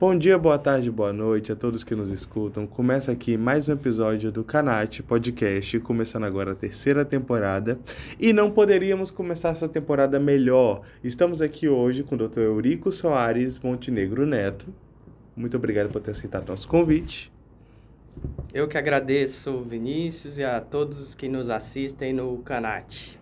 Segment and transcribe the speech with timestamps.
[0.00, 2.68] Bom dia, boa tarde, boa noite a todos que nos escutam.
[2.68, 7.76] Começa aqui mais um episódio do Canate Podcast, começando agora a terceira temporada.
[8.16, 10.82] E não poderíamos começar essa temporada melhor.
[11.02, 12.42] Estamos aqui hoje com o Dr.
[12.42, 14.72] Eurico Soares Montenegro Neto.
[15.34, 17.32] Muito obrigado por ter aceitado nosso convite.
[18.54, 23.17] Eu que agradeço, Vinícius, e a todos que nos assistem no Canate.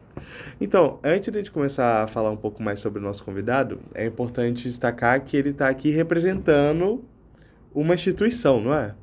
[0.61, 3.81] Então, antes de a gente começar a falar um pouco mais sobre o nosso convidado,
[3.95, 7.05] é importante destacar que ele está aqui representando
[7.75, 8.95] uma instituição, não é?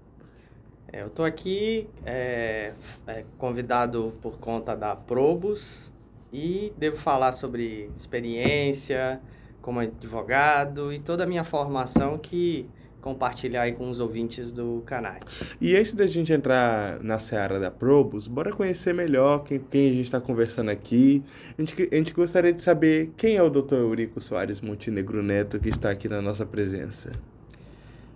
[0.91, 2.73] é eu estou aqui é,
[3.07, 5.91] é, convidado por conta da Probus
[6.31, 9.21] e devo falar sobre experiência
[9.61, 12.67] como advogado e toda a minha formação que
[13.03, 15.21] compartilhar aí com os ouvintes do Canat.
[15.59, 19.93] E antes da gente entrar na seara da Probus, bora conhecer melhor quem, quem a
[19.93, 21.21] gente está conversando aqui.
[21.57, 23.75] A gente, a gente gostaria de saber quem é o Dr.
[23.75, 27.11] Eurico Soares Montenegro Neto que está aqui na nossa presença.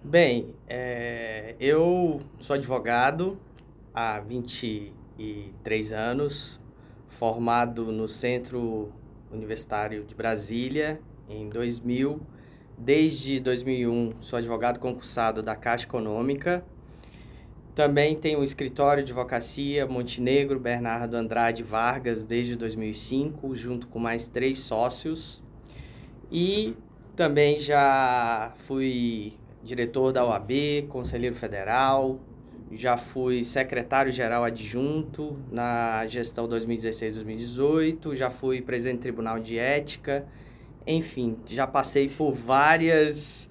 [0.02, 3.38] Bem, é, eu sou advogado
[3.94, 6.62] há 23 anos,
[7.10, 8.90] formado no Centro
[9.30, 12.37] Universitário de Brasília em 2000
[12.80, 16.64] Desde 2001 sou advogado concursado da Caixa Econômica.
[17.74, 24.60] Também tenho escritório de advocacia Montenegro Bernardo Andrade Vargas desde 2005, junto com mais três
[24.60, 25.44] sócios.
[26.32, 26.76] E
[27.16, 29.34] também já fui
[29.64, 30.52] diretor da OAB,
[30.88, 32.20] conselheiro federal,
[32.72, 40.28] já fui secretário-geral adjunto na gestão 2016-2018, já fui presidente do Tribunal de Ética
[40.88, 43.50] enfim, já passei por várias,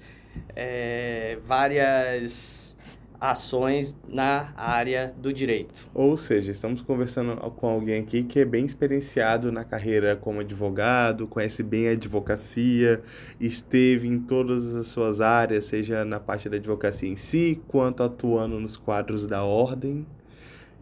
[0.54, 2.74] é, várias
[3.20, 5.88] ações na área do direito.
[5.94, 11.26] Ou seja, estamos conversando com alguém aqui que é bem experienciado na carreira como advogado,
[11.26, 13.00] conhece bem a advocacia,
[13.40, 18.58] esteve em todas as suas áreas, seja na parte da advocacia em si, quanto atuando
[18.60, 20.06] nos quadros da ordem.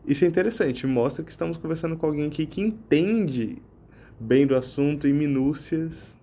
[0.07, 3.63] Isso é interessante, mostra que estamos conversando com alguém aqui que entende
[4.21, 6.17] bem do assunto em minúcias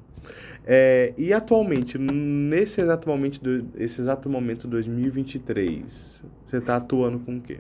[0.66, 7.38] é, e atualmente, nesse exato momento, do, esse exato momento 2023, você está atuando com
[7.38, 7.60] o quê?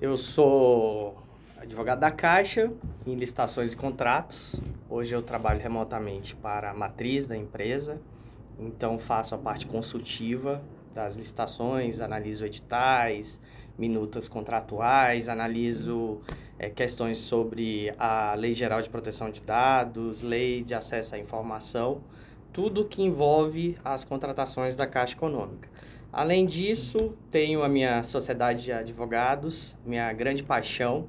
[0.00, 1.16] Eu sou
[1.56, 2.72] advogado da Caixa
[3.06, 4.60] em licitações e contratos.
[4.88, 8.00] Hoje eu trabalho remotamente para a matriz da empresa,
[8.58, 10.62] então faço a parte consultiva
[10.94, 13.40] das licitações, analiso editais,
[13.80, 16.20] minutas contratuais, analiso
[16.58, 22.02] é, questões sobre a Lei Geral de Proteção de Dados, Lei de Acesso à Informação,
[22.52, 25.68] tudo que envolve as contratações da Caixa Econômica.
[26.12, 31.06] Além disso, tenho a minha sociedade de advogados, minha grande paixão,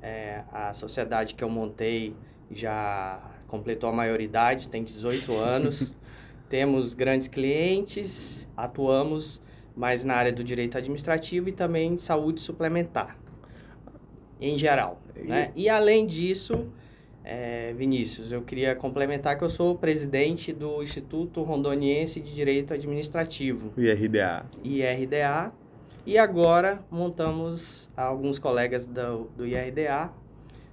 [0.00, 2.14] é, a sociedade que eu montei
[2.50, 5.94] já completou a maioridade, tem 18 anos.
[6.48, 9.40] Temos grandes clientes, atuamos
[9.76, 13.16] mais na área do direito administrativo e também de saúde suplementar
[14.40, 15.00] em geral.
[15.14, 15.52] E, né?
[15.54, 16.66] e além disso,
[17.24, 23.72] é, Vinícius, eu queria complementar que eu sou presidente do Instituto Rondoniense de Direito Administrativo.
[23.76, 24.46] IRDA.
[24.62, 25.52] IRDA.
[26.04, 30.12] E agora montamos, alguns colegas do, do IRDA,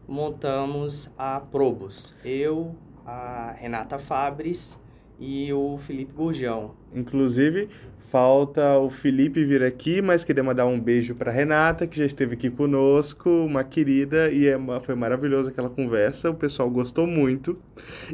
[0.07, 2.13] montamos a Probus.
[2.23, 4.79] Eu, a Renata Fabres
[5.19, 6.75] e o Felipe Gurjão.
[6.93, 7.69] Inclusive,
[8.13, 12.35] Falta o Felipe vir aqui, mas queria mandar um beijo para Renata, que já esteve
[12.35, 17.57] aqui conosco, uma querida, e é foi maravilhosa aquela conversa, o pessoal gostou muito.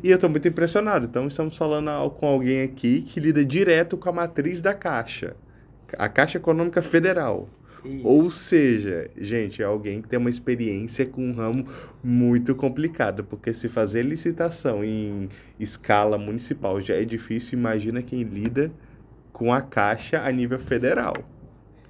[0.02, 1.06] E eu estou muito impressionado.
[1.06, 5.36] Então, estamos falando com alguém aqui que lida direto com a matriz da Caixa,
[5.98, 7.50] a Caixa Econômica Federal.
[7.84, 8.08] Isso.
[8.08, 11.66] Ou seja, gente, é alguém que tem uma experiência com um ramo
[12.02, 15.28] muito complicado, porque se fazer licitação em
[15.60, 18.72] escala municipal já é difícil, imagina quem lida
[19.40, 21.14] com a Caixa a nível federal.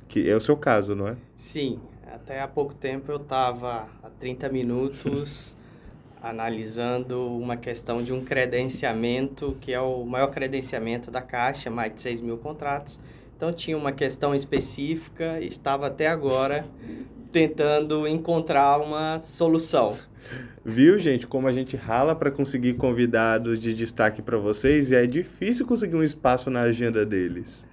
[0.08, 1.18] Que é o seu caso, não é?
[1.36, 1.80] Sim.
[2.06, 5.58] Até há pouco tempo eu estava há 30 minutos
[6.22, 12.02] analisando uma questão de um credenciamento, que é o maior credenciamento da Caixa, mais de
[12.02, 13.00] 6 mil contratos.
[13.36, 16.64] Então tinha uma questão específica e estava até agora
[17.32, 19.98] tentando encontrar uma solução.
[20.64, 25.08] Viu, gente, como a gente rala para conseguir convidados de destaque para vocês e é
[25.08, 27.66] difícil conseguir um espaço na agenda deles.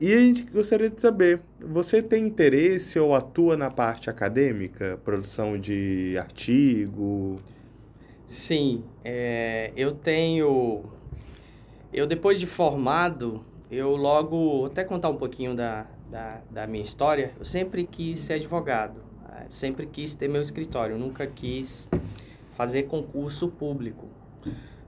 [0.00, 5.58] E a gente gostaria de saber, você tem interesse ou atua na parte acadêmica, produção
[5.58, 7.36] de artigo?
[8.26, 10.82] Sim, é, eu tenho.
[11.92, 17.32] Eu depois de formado, eu logo até contar um pouquinho da, da, da minha história.
[17.38, 19.00] Eu sempre quis ser advogado,
[19.50, 21.88] sempre quis ter meu escritório, nunca quis
[22.52, 24.06] fazer concurso público.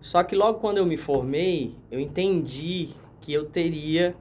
[0.00, 2.90] Só que logo quando eu me formei, eu entendi
[3.20, 4.14] que eu teria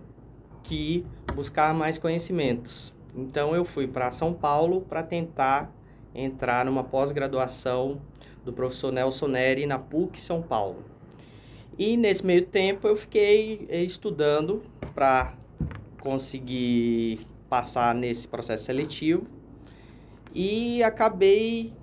[0.64, 1.06] que
[1.36, 2.94] buscar mais conhecimentos.
[3.16, 5.72] Então eu fui para São Paulo para tentar
[6.14, 8.02] entrar numa pós-graduação
[8.44, 10.84] do professor Nelson Neri na PUC São Paulo.
[11.78, 14.64] E nesse meio tempo eu fiquei eh, estudando
[14.94, 15.34] para
[16.06, 19.24] conseguir passar nesse processo seletivo
[20.36, 21.74] e acabei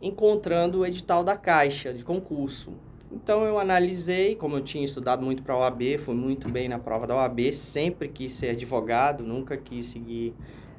[0.00, 2.72] encontrando o edital da Caixa de concurso.
[3.10, 6.78] Então eu analisei, como eu tinha estudado muito para a OAB, fui muito bem na
[6.78, 10.36] prova da OAB, sempre quis ser advogado, nunca quis seguir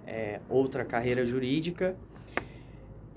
[0.07, 1.97] é, outra carreira jurídica.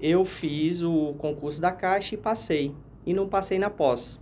[0.01, 2.75] Eu fiz o concurso da Caixa e passei,
[3.07, 4.19] e não passei na pós.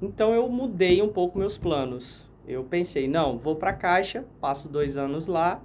[0.00, 2.24] Então eu mudei um pouco meus planos.
[2.46, 5.60] Eu pensei, não, vou para a Caixa, passo dois anos lá,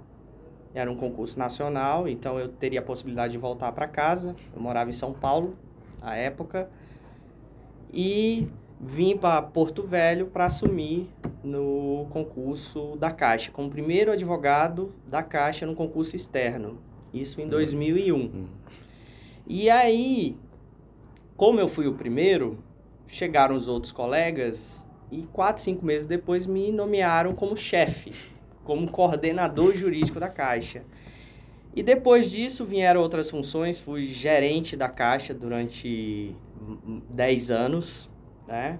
[0.74, 4.34] era um concurso nacional, então eu teria a possibilidade de voltar para casa.
[4.54, 5.52] Eu morava em São Paulo,
[6.00, 6.68] à época,
[7.92, 8.48] e
[8.80, 11.08] vim para Porto Velho para assumir
[11.44, 16.78] no concurso da Caixa, como primeiro advogado da Caixa no concurso externo.
[17.12, 18.16] Isso em 2001.
[18.16, 18.46] Uhum.
[19.46, 20.36] E aí,
[21.36, 22.58] como eu fui o primeiro,
[23.06, 28.12] chegaram os outros colegas e quatro, cinco meses depois me nomearam como chefe
[28.64, 30.82] como coordenador jurídico da Caixa.
[31.74, 36.36] E depois disso vieram outras funções, fui gerente da Caixa durante
[37.10, 38.10] 10 anos,
[38.46, 38.78] né?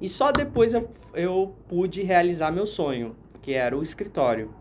[0.00, 4.52] E só depois eu, eu pude realizar meu sonho, que era o escritório.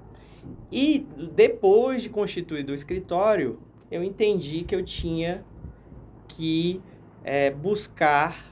[0.71, 3.59] E depois de constituído o escritório,
[3.89, 5.43] eu entendi que eu tinha
[6.27, 6.79] que
[7.23, 8.50] é, buscar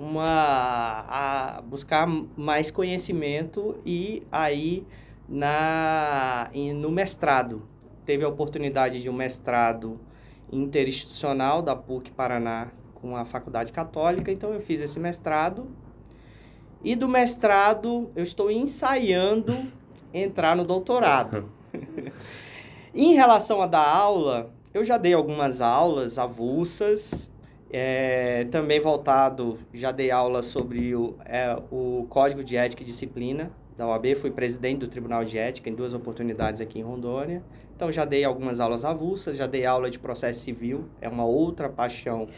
[0.00, 4.86] uma a, buscar mais conhecimento e aí
[5.28, 7.68] na, no mestrado.
[8.06, 10.00] Teve a oportunidade de um mestrado
[10.50, 15.68] interinstitucional da PUC Paraná com a Faculdade Católica, então eu fiz esse mestrado.
[16.82, 19.54] E do mestrado eu estou ensaiando
[20.14, 21.52] entrar no doutorado.
[22.94, 27.30] em relação a dar aula, eu já dei algumas aulas avulsas,
[27.72, 33.50] é, também voltado, já dei aula sobre o, é, o Código de Ética e Disciplina,
[33.76, 37.42] da OAB, fui presidente do Tribunal de Ética em duas oportunidades aqui em Rondônia.
[37.74, 41.68] Então já dei algumas aulas avulsas, já dei aula de processo civil, é uma outra
[41.68, 42.28] paixão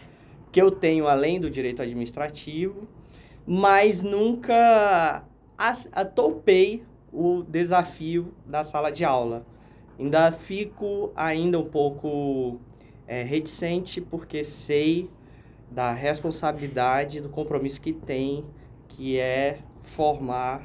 [0.53, 2.87] que eu tenho além do direito administrativo,
[3.47, 5.25] mas nunca
[6.15, 9.45] topei o desafio da sala de aula.
[9.99, 12.61] Ainda fico ainda um pouco
[13.07, 15.11] é, reticente porque sei
[15.73, 18.45] da responsabilidade, do compromisso que tem,
[18.89, 20.63] que é formar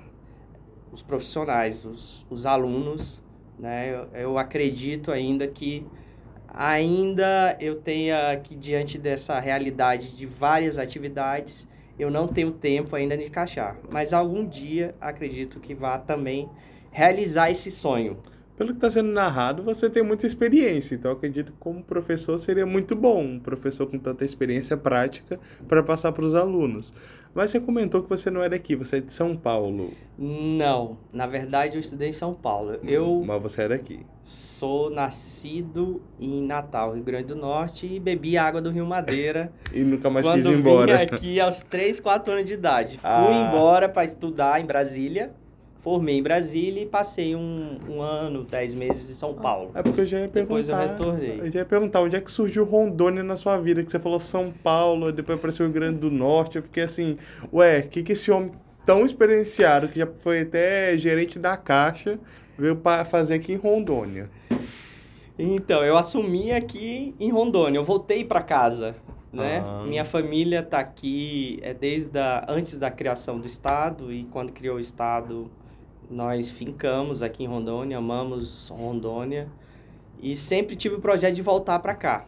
[0.92, 3.24] os profissionais, os, os alunos,
[3.58, 3.94] né?
[3.94, 5.86] Eu, eu acredito ainda que
[6.50, 11.68] ainda eu tenha que diante dessa realidade de várias atividades,
[11.98, 13.78] eu não tenho tempo ainda de encaixar.
[13.90, 16.50] Mas algum dia acredito que vá também
[16.92, 18.18] realizar esse sonho
[18.58, 20.96] pelo que está sendo narrado, você tem muita experiência.
[20.96, 25.84] Então, acredito que como professor seria muito bom, um professor com tanta experiência prática para
[25.84, 26.92] passar para os alunos.
[27.36, 29.94] Mas você comentou que você não é daqui, você é de São Paulo.
[30.18, 32.80] Não, na verdade eu estudei em São Paulo.
[32.84, 34.00] Eu Mas você é daqui.
[34.24, 39.54] Sou nascido em Natal, Rio Grande do Norte, e bebi água do Rio Madeira.
[39.72, 40.98] e nunca mais quis ir embora.
[40.98, 43.00] Vim aqui aos 3, 4 anos de idade.
[43.08, 43.24] Ah.
[43.26, 45.32] Fui embora para estudar em Brasília
[45.88, 49.72] formei em Brasília e passei um, um ano, dez meses em São Paulo.
[49.74, 50.60] É porque eu já ia perguntar.
[50.62, 51.40] Depois eu retornei.
[51.40, 54.20] Eu já ia perguntar onde é que surgiu Rondônia na sua vida, que você falou
[54.20, 56.58] São Paulo, depois apareceu o Rio Grande do Norte.
[56.58, 57.18] Eu fiquei assim,
[57.54, 58.52] ué, o que, que esse homem
[58.86, 62.20] tão experienciado, que já foi até gerente da Caixa,
[62.60, 64.30] veio para fazer aqui em Rondônia?
[65.40, 67.80] Então, eu assumi aqui em Rondônia.
[67.80, 68.94] Eu voltei para casa,
[69.32, 69.64] né?
[69.66, 69.86] Ah.
[69.88, 74.76] Minha família está aqui é desde a, antes da criação do estado e quando criou
[74.76, 75.50] o estado
[76.10, 79.48] nós fincamos aqui em Rondônia, amamos Rondônia
[80.22, 82.28] e sempre tive o projeto de voltar para cá.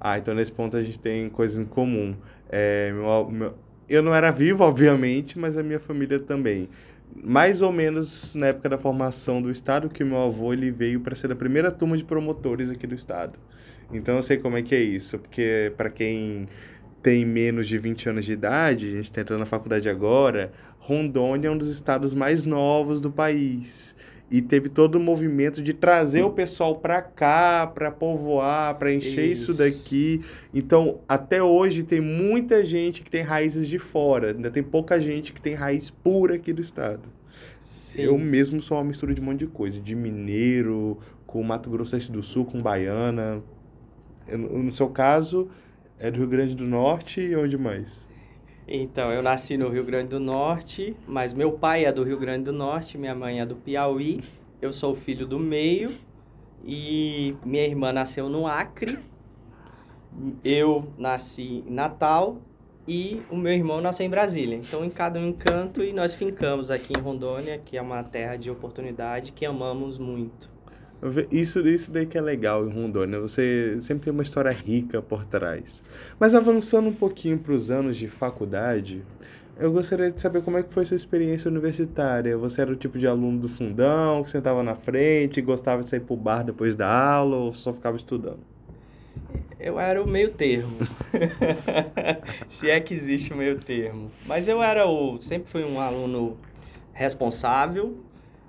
[0.00, 2.14] Ah, então nesse ponto a gente tem coisas em comum.
[2.48, 3.54] É, meu, meu,
[3.88, 6.68] eu não era vivo, obviamente, mas a minha família também.
[7.14, 11.14] Mais ou menos na época da formação do Estado, que meu avô ele veio para
[11.14, 13.38] ser a primeira turma de promotores aqui do Estado.
[13.92, 16.46] Então eu sei como é que é isso, porque para quem
[17.06, 21.46] tem menos de 20 anos de idade, a gente está entrando na faculdade agora, Rondônia
[21.46, 23.94] é um dos estados mais novos do país.
[24.28, 29.24] E teve todo o movimento de trazer o pessoal para cá, para povoar, para encher
[29.24, 29.52] isso.
[29.52, 29.58] isso.
[29.58, 30.20] daqui.
[30.52, 34.32] Então, até hoje tem muita gente que tem raízes de fora.
[34.32, 37.02] Ainda tem pouca gente que tem raiz pura aqui do estado.
[37.60, 38.02] Sim.
[38.02, 39.80] Eu mesmo sou uma mistura de um monte de coisa.
[39.80, 43.40] De mineiro, com Mato Grossense do Sul, com baiana.
[44.26, 45.48] Eu, no seu caso,
[45.98, 48.08] é do Rio Grande do Norte e onde mais?
[48.68, 52.44] Então, eu nasci no Rio Grande do Norte, mas meu pai é do Rio Grande
[52.44, 54.20] do Norte, minha mãe é do Piauí.
[54.60, 55.92] Eu sou filho do meio
[56.64, 58.98] e minha irmã nasceu no Acre.
[60.42, 62.38] Eu nasci em Natal
[62.88, 64.56] e o meu irmão nasceu em Brasília.
[64.56, 68.36] Então, em cada um canto e nós fincamos aqui em Rondônia, que é uma terra
[68.36, 70.55] de oportunidade que amamos muito.
[71.30, 75.26] Isso, isso daí que é legal em Rondônia, você sempre tem uma história rica por
[75.26, 75.82] trás.
[76.18, 79.04] Mas avançando um pouquinho para os anos de faculdade,
[79.58, 82.36] eu gostaria de saber como é que foi sua experiência universitária.
[82.36, 86.00] Você era o tipo de aluno do fundão, que sentava na frente, gostava de sair
[86.00, 88.40] pro bar depois da aula ou só ficava estudando?
[89.58, 90.76] Eu era o meio termo.
[92.48, 94.10] Se é que existe o meio termo.
[94.26, 95.20] Mas eu era o.
[95.20, 96.36] Sempre fui um aluno
[96.92, 97.98] responsável,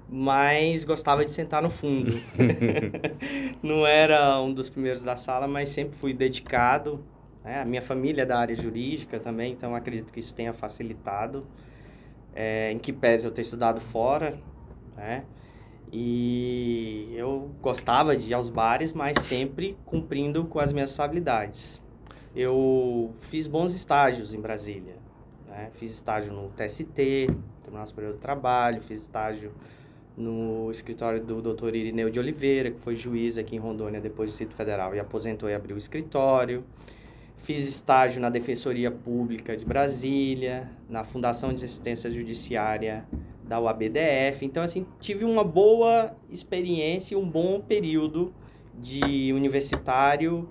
[0.10, 2.12] mas gostava de sentar no fundo.
[3.62, 7.04] Não era um dos primeiros da sala, mas sempre fui dedicado.
[7.44, 7.62] Né?
[7.62, 11.46] A minha família é da área jurídica também, então acredito que isso tenha facilitado.
[12.34, 14.40] É, em que pese eu ter estudado fora,
[14.96, 15.24] né?
[15.92, 21.82] E eu gostava de ir aos bares, mas sempre cumprindo com as minhas habilidades.
[22.36, 24.98] Eu fiz bons estágios em Brasília.
[25.48, 25.70] Né?
[25.74, 27.28] Fiz estágio no TST,
[27.64, 29.54] Tribunal Superior do Trabalho, fiz estágio
[30.18, 31.76] no escritório do Dr.
[31.76, 35.48] Irineu de Oliveira, que foi juiz aqui em Rondônia depois do Distrito Federal e aposentou
[35.48, 36.64] e abriu o escritório.
[37.38, 43.08] Fiz estágio na Defensoria Pública de Brasília, na Fundação de Assistência Judiciária
[43.44, 44.44] da UABDF.
[44.44, 48.34] Então, assim, tive uma boa experiência e um bom período
[48.74, 50.50] de universitário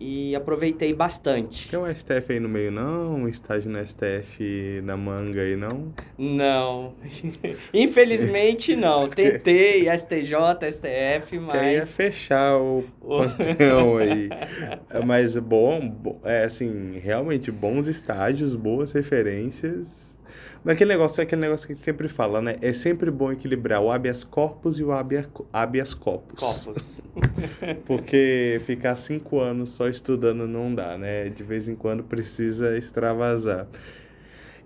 [0.00, 1.68] e aproveitei bastante.
[1.68, 3.16] Tem um STF aí no meio, não?
[3.16, 5.92] Um estágio no STF na manga aí, não?
[6.16, 6.94] Não.
[7.74, 9.06] Infelizmente, não.
[9.12, 11.60] Tentei STJ, STF, mas...
[11.60, 14.30] Queria fechar o panteão aí.
[15.04, 20.09] mas bom, é assim, realmente bons estágios, boas referências
[20.64, 22.56] mas aquele negócio é aquele negócio que a gente sempre fala, né?
[22.60, 26.40] É sempre bom equilibrar o habeas corpus e o habeas, habeas corpus.
[26.40, 27.00] Corpus.
[27.86, 31.28] Porque ficar cinco anos só estudando não dá, né?
[31.28, 33.66] De vez em quando precisa extravasar.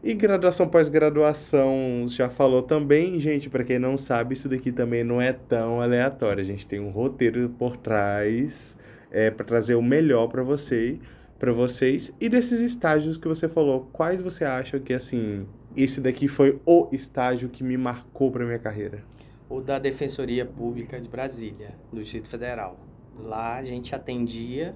[0.07, 5.19] E graduação pós-graduação, já falou também, gente, para quem não sabe, isso daqui também não
[5.19, 6.43] é tão aleatório.
[6.43, 8.77] A gente tem um roteiro por trás
[9.11, 10.99] é, para trazer o melhor para você,
[11.39, 12.13] para vocês.
[12.21, 16.89] E desses estágios que você falou, quais você acha que assim esse daqui foi o
[16.93, 19.05] estágio que me marcou para minha carreira?
[19.49, 22.79] O da Defensoria Pública de Brasília, do Distrito Federal.
[23.17, 24.75] Lá a gente atendia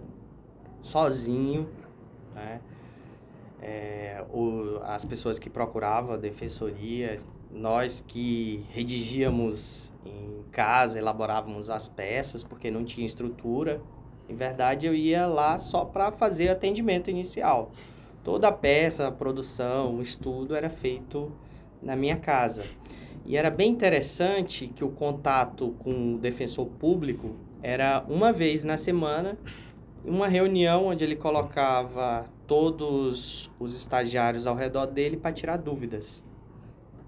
[0.80, 1.68] sozinho,
[2.34, 2.60] né?
[3.60, 7.18] É, o, as pessoas que procuravam a defensoria,
[7.50, 13.80] nós que redigíamos em casa, elaborávamos as peças, porque não tinha estrutura.
[14.28, 17.72] Em verdade, eu ia lá só para fazer atendimento inicial.
[18.22, 21.32] Toda a peça, a produção, o estudo era feito
[21.82, 22.62] na minha casa.
[23.24, 28.76] E era bem interessante que o contato com o defensor público era uma vez na
[28.76, 29.38] semana,
[30.04, 36.22] uma reunião onde ele colocava todos os estagiários ao redor dele para tirar dúvidas.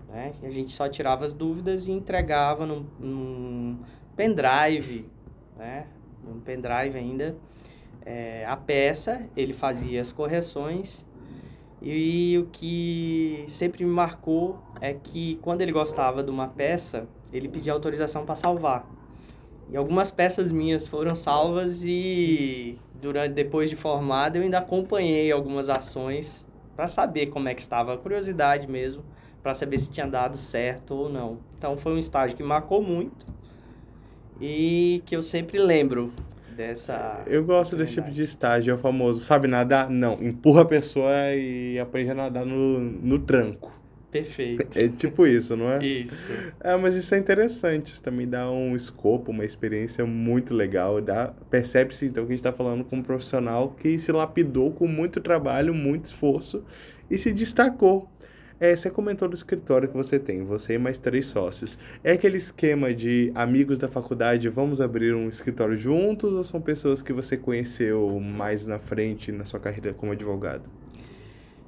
[0.08, 0.32] Né?
[0.42, 3.78] E a gente só tirava as dúvidas e entregava num, num
[4.16, 5.08] pendrive,
[5.56, 5.86] né?
[6.30, 7.36] Num pendrive ainda,
[8.02, 11.04] é, a peça, ele fazia as correções
[11.82, 17.48] e o que sempre me marcou é que quando ele gostava de uma peça, ele
[17.48, 18.88] pedia autorização para salvar.
[19.70, 25.68] E algumas peças minhas foram salvas e durante depois de formado eu ainda acompanhei algumas
[25.68, 26.46] ações
[26.76, 29.04] para saber como é que estava, a curiosidade mesmo,
[29.42, 31.38] para saber se tinha dado certo ou não.
[31.56, 33.26] Então foi um estágio que marcou muito
[34.40, 36.12] e que eu sempre lembro
[36.56, 37.22] dessa.
[37.26, 39.88] Eu gosto desse tipo de estágio, é o famoso, sabe nadar?
[39.90, 43.80] Não, empurra a pessoa e aprende a nadar no, no tranco.
[44.10, 44.76] Perfeito.
[44.76, 45.84] É tipo isso, não é?
[45.84, 46.32] Isso.
[46.58, 51.00] É, mas isso é interessante, isso também dá um escopo, uma experiência muito legal.
[51.00, 54.88] Dá, percebe-se então que a gente está falando com um profissional que se lapidou com
[54.88, 56.64] muito trabalho, muito esforço
[57.08, 58.10] e se destacou.
[58.60, 61.78] É, você comentou do escritório que você tem, você e mais três sócios.
[62.04, 67.00] É aquele esquema de amigos da faculdade, vamos abrir um escritório juntos ou são pessoas
[67.00, 70.68] que você conheceu mais na frente na sua carreira como advogado?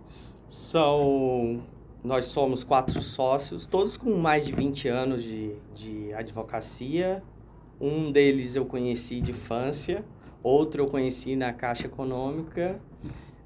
[0.03, 1.63] São.
[2.05, 7.23] Nós somos quatro sócios, todos com mais de 20 anos de, de advocacia.
[7.81, 10.05] Um deles eu conheci de infância,
[10.43, 12.79] outro eu conheci na Caixa Econômica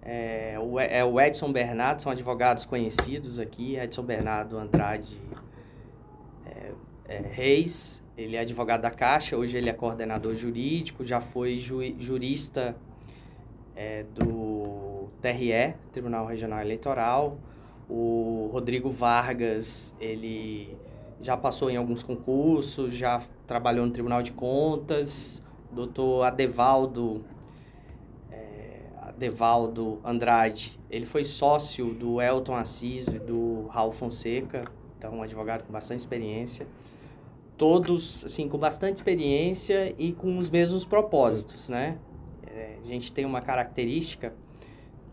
[0.09, 3.77] é o, é o Edson Bernardo, são advogados conhecidos aqui.
[3.77, 5.21] Edson Bernardo Andrade
[6.47, 6.73] é,
[7.09, 11.81] é, Reis, ele é advogado da Caixa, hoje ele é coordenador jurídico, já foi ju,
[11.99, 12.77] jurista
[13.75, 17.37] é, do TRE, Tribunal Regional Eleitoral.
[17.91, 20.79] O Rodrigo Vargas, ele
[21.21, 25.43] já passou em alguns concursos, já trabalhou no Tribunal de Contas.
[25.73, 27.25] Doutor Adevaldo,
[29.17, 35.65] Adevaldo Andrade, ele foi sócio do Elton Assis e do Raul Fonseca, então um advogado
[35.65, 36.67] com bastante experiência.
[37.57, 41.99] Todos, assim, com bastante experiência e com os mesmos propósitos, né?
[42.47, 44.35] É, a gente tem uma característica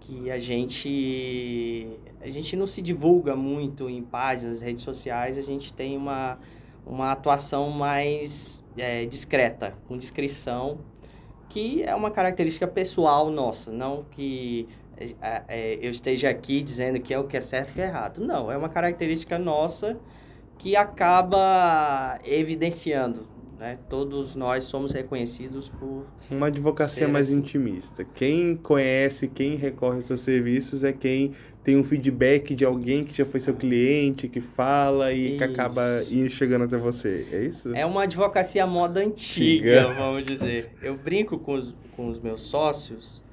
[0.02, 5.72] que a gente a gente não se divulga muito em páginas, redes sociais, a gente
[5.72, 6.38] tem uma,
[6.86, 10.80] uma atuação mais é, discreta, com descrição,
[11.54, 14.68] que é uma característica pessoal nossa, não que
[14.98, 17.82] é, é, eu esteja aqui dizendo que é o que é certo e o que
[17.82, 18.26] é errado.
[18.26, 19.96] Não, é uma característica nossa
[20.58, 23.28] que acaba evidenciando
[23.60, 23.78] né?
[23.90, 26.06] Todos nós somos reconhecidos por.
[26.30, 27.38] Uma advocacia mais assim.
[27.38, 28.04] intimista.
[28.04, 31.34] Quem conhece, quem recorre aos seus serviços é quem
[31.64, 35.38] tem um feedback de alguém que já foi seu cliente, que fala e isso.
[35.38, 35.84] que acaba
[36.30, 37.28] chegando até você.
[37.32, 37.74] É isso?
[37.76, 40.72] É uma advocacia moda antiga, vamos dizer.
[40.82, 43.24] Eu brinco com os, com os meus sócios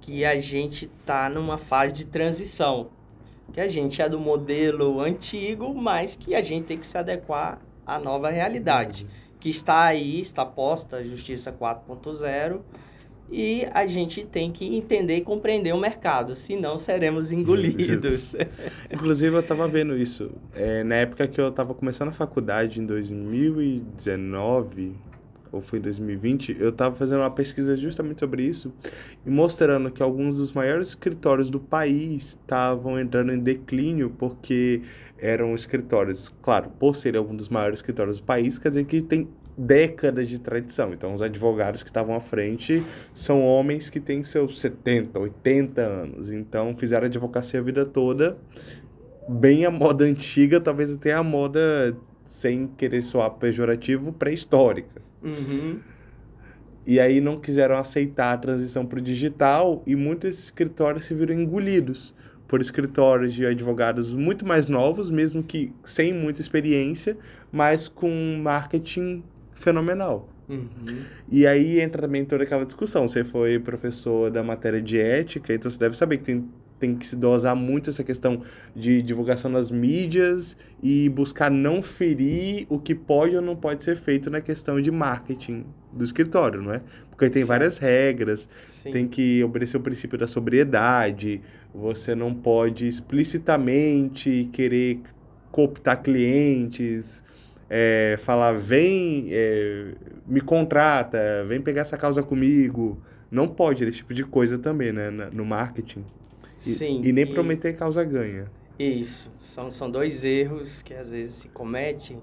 [0.00, 2.90] que a gente tá numa fase de transição.
[3.52, 7.60] Que a gente é do modelo antigo, mas que a gente tem que se adequar
[7.84, 9.06] à nova realidade
[9.40, 12.60] que está aí, está posta a Justiça 4.0
[13.32, 18.34] e a gente tem que entender e compreender o mercado, senão seremos engolidos.
[18.92, 20.32] Inclusive, eu estava vendo isso.
[20.52, 24.96] É, na época que eu estava começando a faculdade, em 2019,
[25.52, 28.72] ou foi em 2020, eu estava fazendo uma pesquisa justamente sobre isso
[29.24, 34.82] e mostrando que alguns dos maiores escritórios do país estavam entrando em declínio porque
[35.20, 39.28] eram escritórios, claro, por serem alguns dos maiores escritórios do país, quer dizer que tem
[39.56, 40.92] décadas de tradição.
[40.92, 46.32] Então, os advogados que estavam à frente são homens que têm seus 70, 80 anos.
[46.32, 48.38] Então, fizeram advocacia a vida toda,
[49.28, 55.02] bem a moda antiga, talvez até a moda, sem querer soar pejorativo, pré-histórica.
[55.22, 55.78] Uhum.
[56.86, 61.34] E aí não quiseram aceitar a transição para o digital e muitos escritórios se viram
[61.34, 62.14] engolidos
[62.50, 67.16] por escritórios de advogados muito mais novos, mesmo que sem muita experiência,
[67.52, 68.10] mas com
[68.42, 69.22] marketing
[69.54, 70.28] fenomenal.
[70.48, 70.68] Uhum.
[71.30, 73.06] E aí entra também toda aquela discussão.
[73.06, 76.48] Você foi professor da matéria de ética, então você deve saber que tem,
[76.80, 78.40] tem que se dosar muito essa questão
[78.74, 83.96] de divulgação nas mídias e buscar não ferir o que pode ou não pode ser
[83.96, 86.80] feito na questão de marketing do escritório, não é?
[87.10, 87.48] Porque tem Sim.
[87.48, 88.90] várias regras, Sim.
[88.90, 91.42] tem que obedecer o princípio da sobriedade,
[91.74, 95.00] você não pode explicitamente querer
[95.50, 97.22] cooptar clientes,
[97.68, 99.92] é, falar, vem, é,
[100.26, 103.00] me contrata, vem pegar essa causa comigo.
[103.30, 106.04] Não pode esse tipo de coisa também, né, no marketing.
[106.66, 107.00] E, Sim.
[107.02, 107.26] E nem e...
[107.26, 108.50] prometer causa ganha.
[108.78, 109.30] Isso.
[109.38, 112.22] São, são dois erros que às vezes se cometem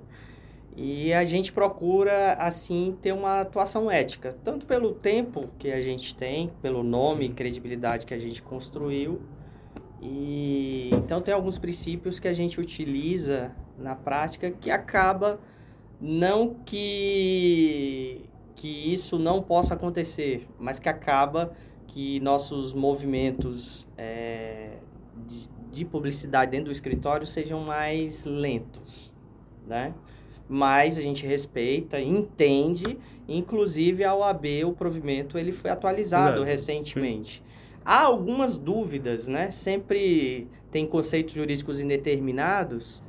[0.79, 6.15] e a gente procura, assim, ter uma atuação ética, tanto pelo tempo que a gente
[6.15, 9.19] tem, pelo nome e credibilidade que a gente construiu.
[9.99, 15.39] E então tem alguns princípios que a gente utiliza na prática que acaba
[15.99, 18.21] não que
[18.55, 21.53] que isso não possa acontecer, mas que acaba
[21.87, 24.77] que nossos movimentos é,
[25.25, 29.15] de, de publicidade dentro do escritório sejam mais lentos,
[29.65, 29.93] né?
[30.49, 32.97] mas a gente respeita, entende,
[33.27, 37.43] inclusive a OAB, o provimento, ele foi atualizado recentemente.
[37.83, 39.51] Há algumas dúvidas, né?
[39.51, 43.03] Sempre tem conceitos jurídicos indeterminados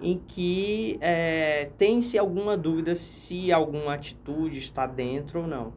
[0.00, 5.72] em que é, tem-se alguma dúvida se alguma atitude está dentro ou não.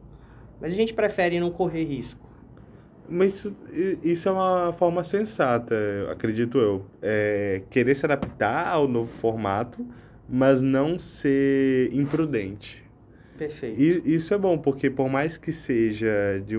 [0.60, 2.25] Mas a gente prefere não correr risco.
[3.08, 3.56] Mas isso,
[4.02, 5.74] isso é uma forma sensata,
[6.10, 6.84] acredito eu.
[7.02, 9.86] É querer se adaptar ao novo formato,
[10.28, 12.86] mas não ser imprudente.
[13.36, 13.80] Perfeito.
[13.80, 16.56] E isso é bom, porque por mais que seja de,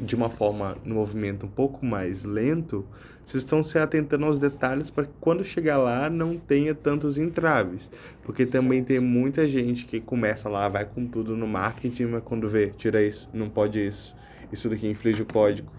[0.00, 2.86] de uma forma, no movimento um pouco mais lento,
[3.24, 7.90] vocês estão se atentando aos detalhes para que quando chegar lá não tenha tantos entraves.
[8.22, 8.62] Porque certo.
[8.62, 12.68] também tem muita gente que começa lá, vai com tudo no marketing, mas quando vê,
[12.68, 14.14] tira isso, não pode isso,
[14.52, 15.72] isso daqui inflige o código.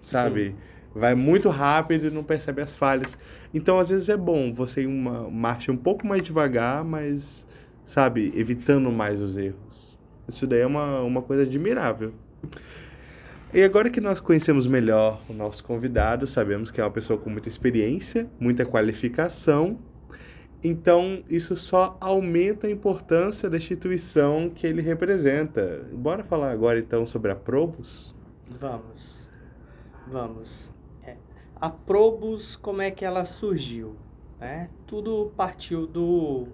[0.00, 0.50] Sabe?
[0.50, 3.18] Sim vai muito rápido e não percebe as falhas.
[3.52, 7.46] Então, às vezes é bom você ir uma marcha um pouco mais devagar, mas,
[7.84, 9.98] sabe, evitando mais os erros.
[10.28, 12.12] Isso daí é uma, uma coisa admirável.
[13.52, 17.28] E agora que nós conhecemos melhor o nosso convidado, sabemos que é uma pessoa com
[17.28, 19.78] muita experiência, muita qualificação,
[20.62, 25.86] então isso só aumenta a importância da instituição que ele representa.
[25.92, 28.14] Bora falar agora então sobre a Probus?
[28.48, 29.28] Vamos.
[30.06, 30.70] Vamos.
[31.02, 31.16] É,
[31.56, 33.96] a Probus, como é que ela surgiu?
[34.38, 34.68] Né?
[34.86, 36.46] Tudo partiu do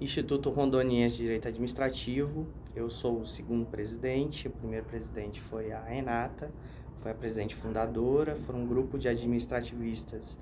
[0.00, 2.46] Instituto Rondoniense de Direito Administrativo.
[2.74, 6.52] Eu sou o segundo presidente, o primeiro presidente foi a Renata,
[7.00, 10.38] foi a presidente fundadora, foi um grupo de administrativistas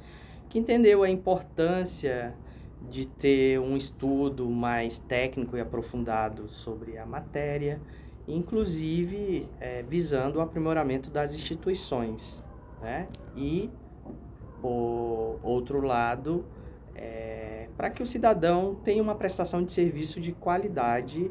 [0.48, 2.34] que entendeu a importância
[2.90, 7.80] de ter um estudo mais técnico e aprofundado sobre a matéria,
[8.26, 12.44] inclusive é, visando o aprimoramento das instituições.
[12.80, 13.08] Né?
[13.36, 13.70] E,
[14.60, 16.44] por outro lado,
[16.94, 21.30] é, para que o cidadão tenha uma prestação de serviço de qualidade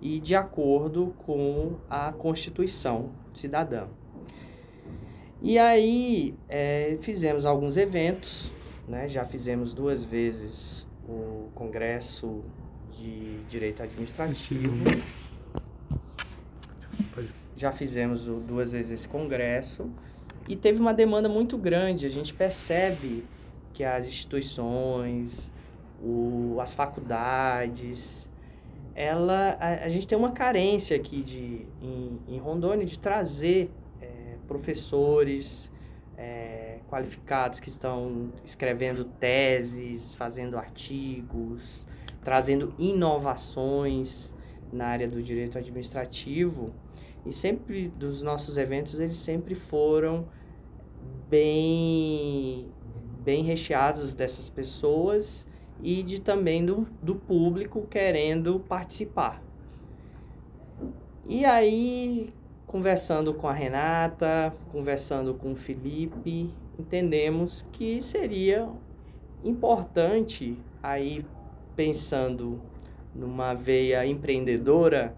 [0.00, 3.88] e de acordo com a Constituição cidadã.
[5.40, 8.52] E aí é, fizemos alguns eventos,
[8.88, 9.08] né?
[9.08, 12.42] já fizemos duas vezes o Congresso
[12.98, 14.84] de Direito Administrativo.
[17.56, 19.90] Já fizemos duas vezes esse congresso
[20.48, 22.06] e teve uma demanda muito grande.
[22.06, 23.24] A gente percebe
[23.72, 25.50] que as instituições,
[26.02, 28.28] o, as faculdades,
[28.94, 33.70] ela, a, a, gente tem uma carência aqui de, em, em Rondônia de trazer
[34.00, 35.70] é, professores,
[36.16, 41.86] é, qualificados que estão escrevendo teses, fazendo artigos,
[42.22, 44.34] trazendo inovações
[44.70, 46.74] na área do direito administrativo.
[47.24, 50.28] E sempre dos nossos eventos eles sempre foram
[51.30, 52.70] bem
[53.24, 55.48] bem recheados dessas pessoas
[55.80, 59.42] e de também do, do público querendo participar.
[61.26, 62.34] E aí,
[62.66, 68.68] conversando com a Renata, conversando com o Felipe entendemos que seria
[69.44, 71.24] importante aí
[71.76, 72.60] pensando
[73.14, 75.16] numa veia empreendedora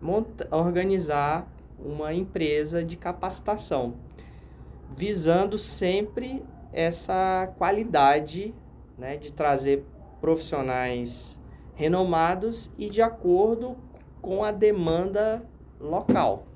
[0.00, 3.94] monta, organizar uma empresa de capacitação
[4.90, 8.54] visando sempre essa qualidade
[8.98, 9.84] né, de trazer
[10.20, 11.38] profissionais
[11.74, 13.76] renomados e de acordo
[14.20, 15.42] com a demanda
[15.80, 16.46] local.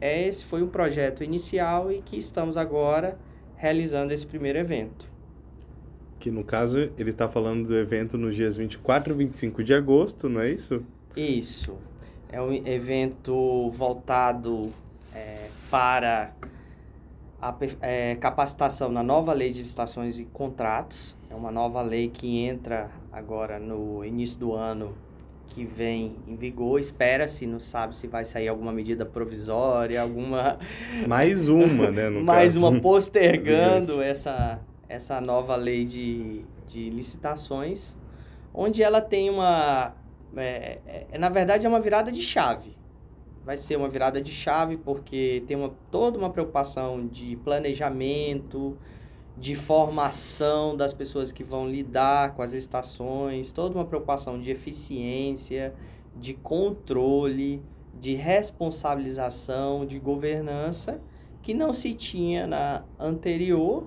[0.00, 3.18] Esse foi o projeto inicial e que estamos agora
[3.58, 5.10] realizando esse primeiro evento.
[6.18, 10.28] Que no caso ele está falando do evento nos dias 24 e 25 de agosto,
[10.28, 10.82] não é isso?
[11.16, 11.76] Isso.
[12.30, 14.70] É um evento voltado
[15.14, 16.32] é, para
[17.40, 21.16] a é, capacitação na nova lei de licitações e contratos.
[21.30, 24.94] É uma nova lei que entra agora no início do ano
[25.48, 26.78] que vem em vigor.
[26.78, 30.58] Espera-se, não sabe se vai sair alguma medida provisória, alguma.
[31.06, 32.08] Mais uma, né?
[32.08, 32.68] Mais caso.
[32.68, 37.96] uma postergando essa, essa nova lei de, de licitações,
[38.52, 39.94] onde ela tem uma.
[40.36, 40.78] É,
[41.12, 42.76] é, na verdade, é uma virada de chave.
[43.44, 48.76] Vai ser uma virada de chave porque tem uma, toda uma preocupação de planejamento,
[49.38, 55.72] de formação das pessoas que vão lidar com as estações, toda uma preocupação de eficiência,
[56.16, 57.62] de controle,
[57.98, 61.00] de responsabilização, de governança
[61.42, 63.86] que não se tinha na anterior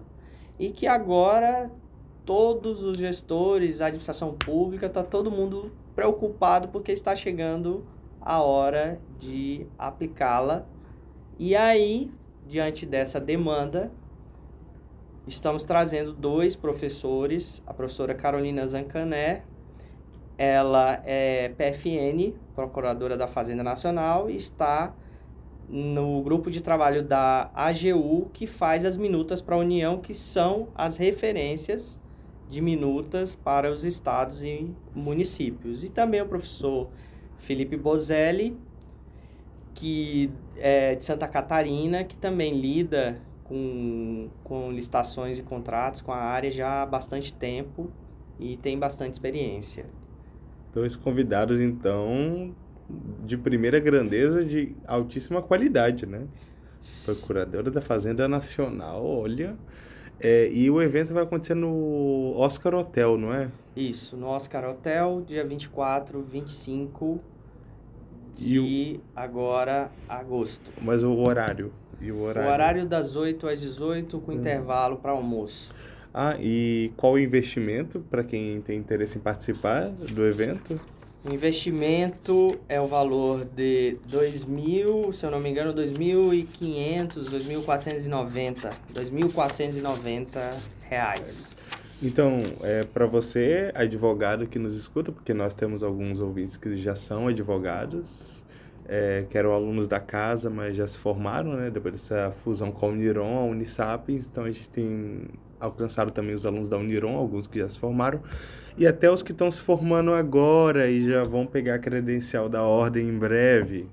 [0.58, 1.72] e que agora
[2.26, 7.86] todos os gestores, a administração pública, está todo mundo preocupado porque está chegando
[8.22, 10.66] a hora de aplicá-la.
[11.38, 12.12] E aí,
[12.48, 13.92] diante dessa demanda,
[15.28, 19.44] estamos trazendo dois professores, a professora Carolina Zancané,
[20.38, 24.96] ela é PFN, Procuradora da Fazenda Nacional, e está
[25.70, 30.68] no grupo de trabalho da AGU, que faz as minutas para a União, que são
[30.76, 32.00] as referências
[32.50, 35.84] de minutas para os estados e municípios.
[35.84, 36.90] E também o professor
[37.38, 38.58] Felipe Bozelli,
[39.74, 46.18] que é de Santa Catarina, que também lida com, com licitações e contratos com a
[46.18, 47.92] área já há bastante tempo
[48.40, 49.86] e tem bastante experiência.
[50.74, 52.56] Dois convidados, então,
[53.26, 56.26] de primeira grandeza, de altíssima qualidade, né?
[57.06, 59.58] Procuradora da Fazenda Nacional, olha.
[60.18, 63.52] É, e o evento vai acontecer no Oscar Hotel, não é?
[63.76, 67.20] Isso, no Oscar Hotel, dia 24, 25
[68.34, 69.02] de o...
[69.14, 70.72] agora agosto.
[70.82, 71.81] Mas o horário?
[72.02, 72.50] E o horário?
[72.50, 74.36] O horário das 8 às 18 com hum.
[74.36, 75.72] intervalo para almoço.
[76.14, 80.80] Ah, e qual o investimento para quem tem interesse em participar do evento?
[81.24, 90.56] O investimento é o valor de 2.000, se eu não me engano, 2.500, 2.490, 2.490
[90.90, 91.52] reais.
[92.02, 96.96] Então, é para você, advogado que nos escuta, porque nós temos alguns ouvintes que já
[96.96, 98.41] são advogados,
[98.94, 101.72] é, que eram alunos da casa, mas já se formaram, né?
[101.72, 104.28] Depois dessa fusão com a Uniron, a Unisapiens.
[104.30, 105.30] Então a gente tem
[105.62, 108.22] alcançado também os alunos da Uniron, alguns que já se formaram,
[108.78, 112.64] e até os que estão se formando agora e já vão pegar a credencial da
[112.64, 113.88] ordem em breve.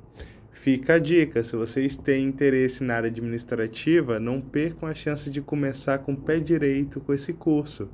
[0.50, 5.40] Fica a dica, se vocês têm interesse na área administrativa, não percam a chance de
[5.40, 7.88] começar com o pé direito com esse curso.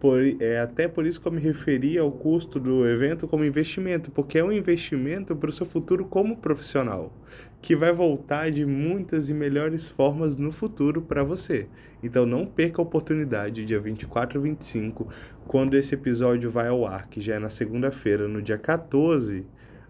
[0.00, 4.10] Por, é até por isso que eu me referi ao custo do evento como investimento,
[4.10, 7.12] porque é um investimento para o seu futuro como profissional,
[7.60, 11.68] que vai voltar de muitas e melhores formas no futuro para você.
[12.02, 15.06] Então não perca a oportunidade, dia 24 e 25,
[15.46, 19.44] quando esse episódio vai ao ar, que já é na segunda-feira, no dia 14,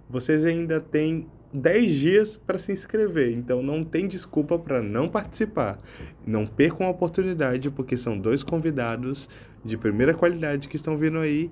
[0.08, 5.78] vocês ainda têm 10 dias para se inscrever, então não tem desculpa para não participar.
[6.24, 9.28] Não percam a oportunidade, porque são dois convidados
[9.64, 11.50] de primeira qualidade que estão vindo aí.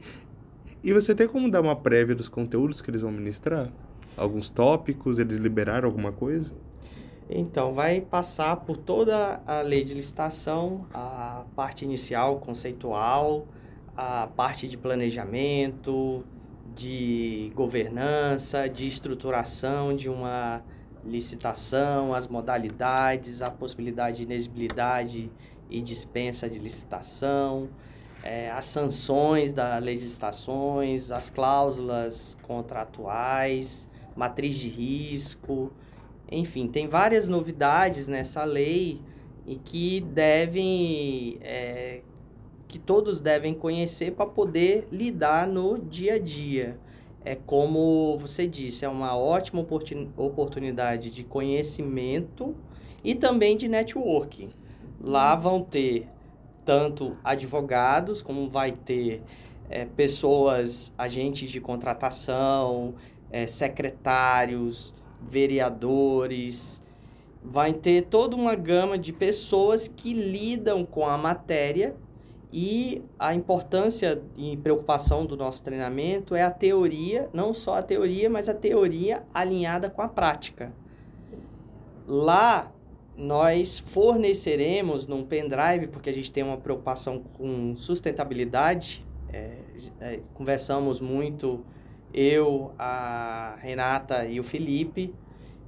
[0.85, 3.73] E você tem como dar uma prévia dos conteúdos que eles vão ministrar?
[4.17, 6.55] Alguns tópicos, eles liberaram alguma coisa?
[7.29, 13.47] Então, vai passar por toda a lei de licitação, a parte inicial, conceitual,
[13.97, 16.25] a parte de planejamento,
[16.79, 20.63] de governança, de estruturação de uma
[21.05, 25.29] licitação, as modalidades, a possibilidade de inexigibilidade
[25.69, 27.69] e dispensa de licitação,
[28.23, 35.73] é, as sanções das legislações, as cláusulas contratuais, matriz de risco,
[36.31, 39.01] enfim, tem várias novidades nessa lei
[39.45, 42.03] e que devem, é,
[42.69, 46.79] que todos devem conhecer para poder lidar no dia a dia.
[47.25, 49.67] É como você disse, é uma ótima
[50.17, 52.55] oportunidade de conhecimento
[53.03, 54.51] e também de networking.
[55.01, 56.07] Lá vão ter
[56.65, 59.23] tanto advogados, como vai ter
[59.71, 62.95] é, pessoas, agentes de contratação,
[63.31, 66.83] é, secretários, vereadores.
[67.43, 71.97] Vai ter toda uma gama de pessoas que lidam com a matéria
[72.53, 78.31] e a importância e preocupação do nosso treinamento é a teoria, não só a teoria,
[78.31, 80.73] mas a teoria alinhada com a prática.
[82.07, 82.73] Lá
[83.19, 89.05] nós forneceremos num pendrive, porque a gente tem uma preocupação com sustentabilidade.
[89.31, 89.59] É,
[90.01, 91.65] é, conversamos muito,
[92.15, 95.13] eu, a Renata e o Felipe,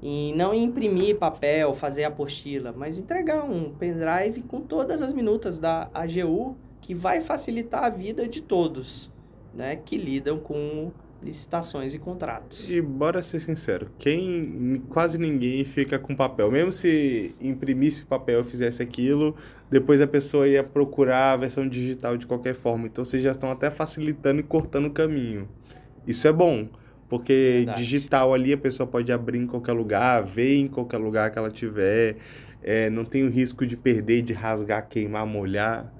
[0.03, 5.91] em não imprimir papel, fazer apostila, mas entregar um pendrive com todas as minutas da
[5.93, 9.11] AGU, que vai facilitar a vida de todos
[9.55, 10.91] né, que lidam com
[11.23, 12.69] licitações e contratos.
[12.71, 18.45] E bora ser sincero, quem quase ninguém fica com papel, mesmo se imprimisse papel e
[18.45, 19.35] fizesse aquilo,
[19.71, 22.87] depois a pessoa ia procurar a versão digital de qualquer forma.
[22.87, 25.47] Então vocês já estão até facilitando e cortando o caminho.
[26.07, 26.67] Isso é bom,
[27.07, 27.83] porque Verdade.
[27.83, 31.51] digital ali a pessoa pode abrir em qualquer lugar, ver em qualquer lugar que ela
[31.51, 32.17] tiver,
[32.63, 36.00] é, não tem o risco de perder, de rasgar, queimar, molhar.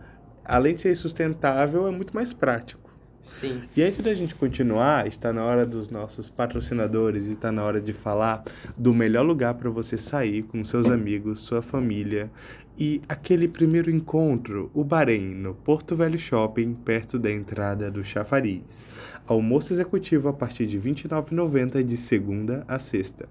[0.51, 2.91] Além de ser sustentável, é muito mais prático.
[3.23, 3.63] Sim.
[3.77, 7.81] E antes da gente continuar, está na hora dos nossos patrocinadores e está na hora
[7.81, 8.43] de falar
[8.77, 12.33] do melhor lugar para você sair com seus amigos, sua família
[12.81, 18.87] e aquele primeiro encontro, o Bahrein, no Porto Velho Shopping, perto da entrada do Chafariz.
[19.31, 23.29] Almoço executivo a partir de R$ 29,90 de segunda a sexta,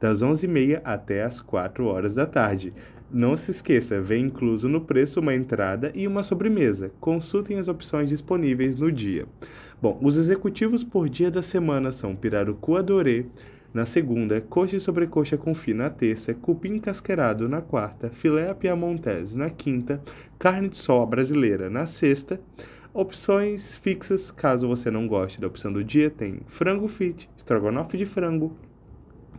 [0.00, 2.72] das 11h30 até as 4 horas da tarde.
[3.10, 6.90] Não se esqueça, vem incluso no preço uma entrada e uma sobremesa.
[6.98, 9.26] Consultem as opções disponíveis no dia.
[9.80, 13.26] Bom, os executivos por dia da semana são pirarucu adorê,
[13.74, 19.36] na segunda, coxa e sobrecoxa confit na terça, cupim casqueirado na quarta, filé à piamontese
[19.36, 20.02] na quinta,
[20.38, 22.40] carne de sol brasileira na sexta.
[22.94, 28.04] Opções fixas, caso você não goste da opção do dia, tem frango fit, estrogonofe de
[28.04, 28.54] frango,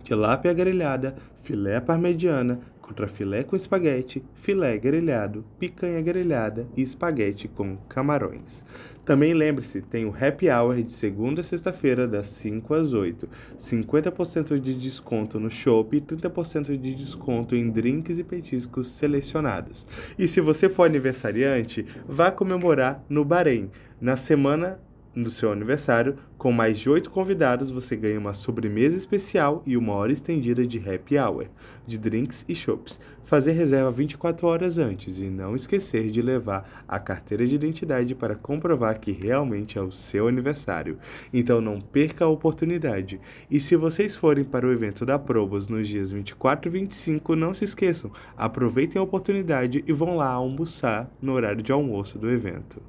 [0.04, 7.78] tilápia grelhada, filé parmegiana, contra filé com espaguete, filé grelhado, picanha grelhada e espaguete com
[7.90, 8.64] camarões.
[9.06, 13.28] Também lembre-se, tem o happy hour de segunda a sexta-feira, das 5 às 8.
[13.58, 19.88] 50% de desconto no shopping e 30% de desconto em drinks e petiscos selecionados.
[20.20, 24.80] E se você for aniversariante, vá comemorar no Bahrein, na semana
[25.16, 29.94] no seu aniversário, com mais de oito convidados, você ganha uma sobremesa especial e uma
[29.94, 31.46] hora estendida de happy hour,
[31.86, 33.00] de drinks e chopps.
[33.24, 38.36] Fazer reserva 24 horas antes e não esquecer de levar a carteira de identidade para
[38.36, 40.98] comprovar que realmente é o seu aniversário.
[41.34, 43.22] Então não perca a oportunidade.
[43.50, 47.54] E se vocês forem para o evento da Probos nos dias 24 e 25, não
[47.54, 52.82] se esqueçam, aproveitem a oportunidade e vão lá almoçar no horário de almoço do evento.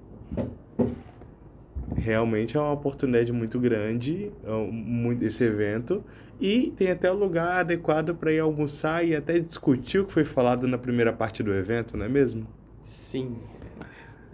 [1.96, 6.04] Realmente é uma oportunidade muito grande é esse evento
[6.40, 10.24] e tem até o lugar adequado para ir almoçar e até discutir o que foi
[10.24, 12.46] falado na primeira parte do evento, não é mesmo?
[12.83, 13.38] Sim,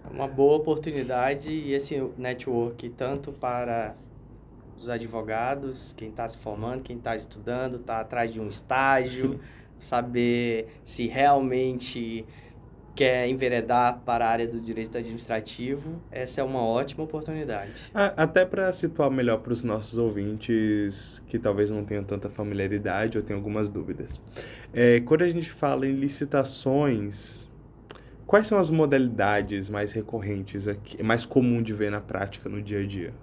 [0.03, 3.95] é uma boa oportunidade e esse network tanto para
[4.77, 9.39] os advogados, quem está se formando, quem está estudando, está atrás de um estágio,
[9.79, 12.25] saber se realmente
[12.95, 17.71] quer enveredar para a área do direito administrativo, essa é uma ótima oportunidade.
[17.93, 23.23] Até para situar melhor para os nossos ouvintes que talvez não tenham tanta familiaridade ou
[23.23, 24.19] tenham algumas dúvidas.
[24.73, 27.49] É, quando a gente fala em licitações,
[28.27, 32.79] quais são as modalidades mais recorrentes aqui, mais comum de ver na prática no dia
[32.79, 33.13] a dia?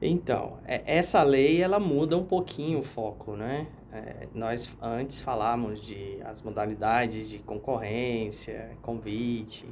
[0.00, 3.66] Então, é, essa lei ela muda um pouquinho o foco, né?
[3.92, 9.66] É, nós antes falávamos de as modalidades de concorrência, convite,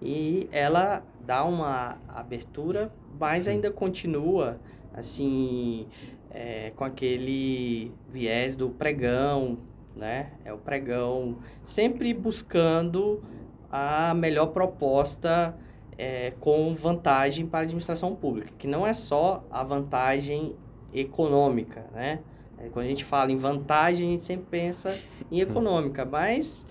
[0.00, 4.60] e ela dá uma abertura, mas ainda continua
[4.92, 5.88] assim
[6.30, 9.58] é, com aquele viés do pregão,
[9.96, 10.32] né?
[10.44, 13.22] É o pregão sempre buscando
[13.70, 15.56] a melhor proposta
[15.96, 20.54] é, com vantagem para a administração pública, que não é só a vantagem
[20.92, 22.20] econômica, né?
[22.62, 24.96] É, quando a gente fala em vantagem, a gente sempre pensa
[25.30, 26.64] em econômica, mas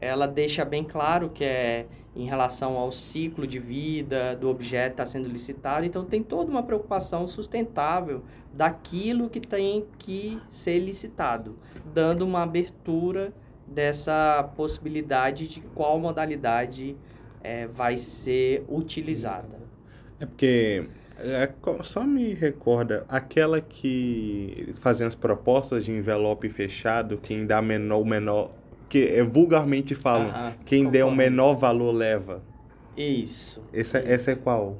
[0.00, 5.06] ela deixa bem claro que é em relação ao ciclo de vida do objeto está
[5.06, 11.58] sendo licitado, então tem toda uma preocupação sustentável daquilo que tem que ser licitado,
[11.92, 13.34] dando uma abertura
[13.66, 16.96] dessa possibilidade de qual modalidade
[17.42, 19.60] é, vai ser utilizada.
[20.18, 21.50] É porque é,
[21.82, 28.04] só me recorda aquela que fazem as propostas de envelope fechado, quem dá menor, o
[28.04, 28.50] menor,
[28.88, 30.54] que é, vulgarmente falam, -huh.
[30.64, 32.42] quem der o menor valor leva.
[32.96, 33.62] Isso.
[33.72, 34.08] Essa, isso.
[34.08, 34.78] essa é qual?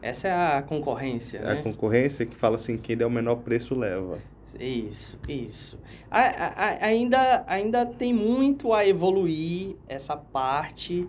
[0.00, 1.52] Essa é a concorrência, é né?
[1.52, 4.18] A concorrência que fala assim, quem der o menor preço leva.
[4.58, 5.78] Isso, isso.
[6.10, 11.06] A, a, ainda, ainda tem muito a evoluir essa parte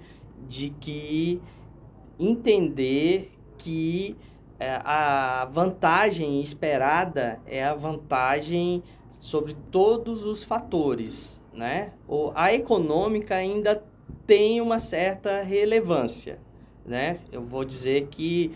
[0.48, 1.42] de que
[2.20, 4.18] entender que
[4.60, 8.84] a vantagem esperada é a vantagem
[9.20, 11.94] sobre todos os fatores, né?
[12.08, 13.84] O, a econômica ainda
[14.26, 16.40] tem uma certa relevância,
[16.86, 17.20] né?
[17.32, 18.52] Eu vou dizer que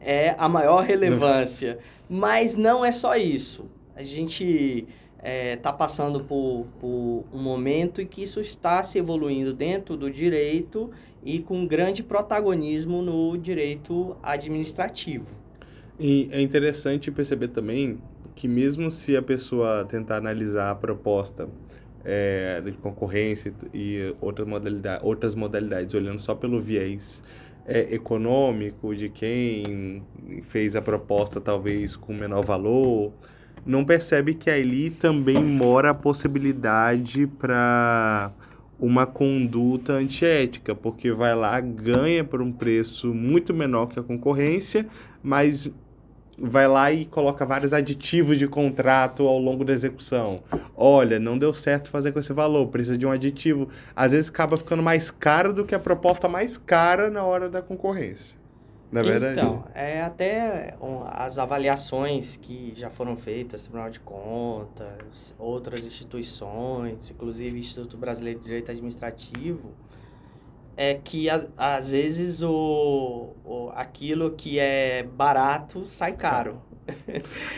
[0.00, 3.66] é a maior relevância, mas não é só isso.
[3.94, 8.98] A gente está é, tá passando por, por um momento em que isso está se
[8.98, 10.90] evoluindo dentro do direito
[11.24, 15.36] e com grande protagonismo no direito administrativo.
[15.98, 17.98] E é interessante perceber também
[18.34, 21.48] que mesmo se a pessoa tentar analisar a proposta
[22.04, 27.22] é, de concorrência e outra modalidade, outras modalidades, olhando só pelo viés
[27.66, 30.02] é, econômico de quem
[30.42, 33.12] fez a proposta talvez com menor valor,
[33.64, 38.32] não percebe que ali também mora a possibilidade para
[38.80, 44.86] uma conduta antiética, porque vai lá, ganha por um preço muito menor que a concorrência,
[45.22, 45.70] mas
[46.38, 50.42] vai lá e coloca vários aditivos de contrato ao longo da execução.
[50.74, 53.68] Olha, não deu certo fazer com esse valor, precisa de um aditivo.
[53.94, 57.60] Às vezes acaba ficando mais caro do que a proposta mais cara na hora da
[57.60, 58.39] concorrência.
[58.90, 59.38] Na é verdade?
[59.38, 60.76] Então, é até
[61.12, 68.46] as avaliações que já foram feitas, Tribunal de Contas, outras instituições, inclusive Instituto Brasileiro de
[68.46, 69.72] Direito Administrativo,
[70.76, 76.60] é que às vezes o, o, aquilo que é barato sai caro.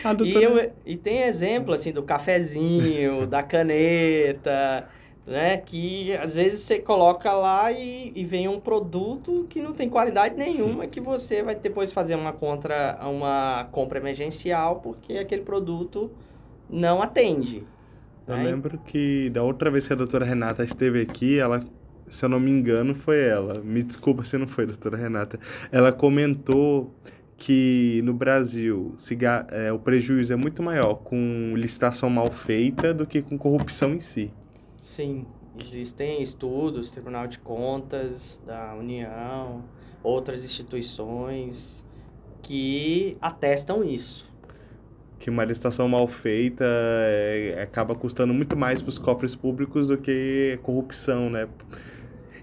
[0.03, 0.39] Ah, doutora...
[0.39, 4.87] e, eu, e tem exemplo assim do cafezinho, da caneta,
[5.25, 5.57] né?
[5.57, 10.35] Que às vezes você coloca lá e, e vem um produto que não tem qualidade
[10.35, 16.11] nenhuma, que você vai depois fazer uma, contra, uma compra emergencial porque aquele produto
[16.69, 17.65] não atende.
[18.27, 18.43] Eu né?
[18.43, 21.63] lembro que da outra vez que a doutora Renata esteve aqui, ela,
[22.05, 23.59] se eu não me engano, foi ela.
[23.61, 25.39] Me desculpa se não foi, doutora Renata.
[25.71, 26.93] Ela comentou
[27.35, 29.17] que no Brasil se,
[29.51, 33.99] é, o prejuízo é muito maior com licitação mal feita do que com corrupção em
[33.99, 34.31] si.
[34.83, 35.25] Sim,
[35.57, 39.63] existem estudos, Tribunal de Contas da União,
[40.03, 41.85] outras instituições
[42.41, 44.29] que atestam isso.
[45.17, 49.97] Que uma licitação mal feita é, acaba custando muito mais para os cofres públicos do
[49.97, 51.47] que corrupção, né?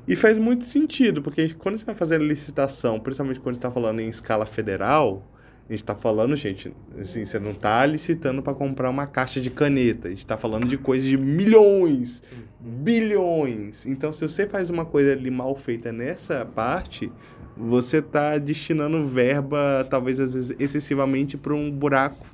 [0.08, 4.08] E faz muito sentido, porque quando você vai fazer licitação, principalmente quando está falando em
[4.08, 5.30] escala federal,
[5.70, 9.50] a gente está falando, gente, assim, você não está licitando para comprar uma caixa de
[9.50, 10.08] caneta.
[10.08, 12.24] A gente está falando de coisas de milhões,
[12.58, 13.86] bilhões.
[13.86, 17.12] Então, se você faz uma coisa ali mal feita nessa parte,
[17.56, 22.26] você está destinando verba, talvez às vezes excessivamente, para um buraco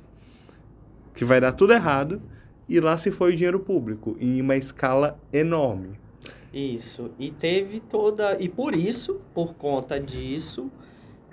[1.13, 2.19] que vai dar tudo errado
[2.67, 5.99] e lá se foi o dinheiro público em uma escala enorme.
[6.51, 7.11] Isso.
[7.19, 8.35] E teve toda.
[8.41, 10.71] E por isso, por conta disso,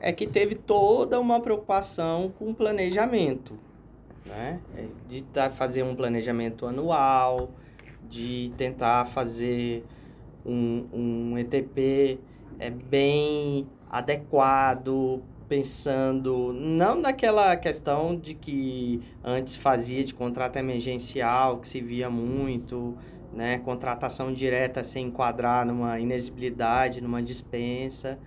[0.05, 3.59] é que teve toda uma preocupação com o planejamento.
[4.27, 4.61] Né?
[4.77, 7.49] É, de tá, fazer um planejamento anual,
[8.07, 9.83] de tentar fazer
[10.45, 12.21] um, um ETP
[12.59, 21.69] é, bem adequado, pensando não naquela questão de que antes fazia de contrato emergencial, que
[21.69, 22.95] se via muito,
[23.33, 23.57] né?
[23.59, 28.19] Contratação direta sem enquadrar numa inexigibilidade, numa dispensa.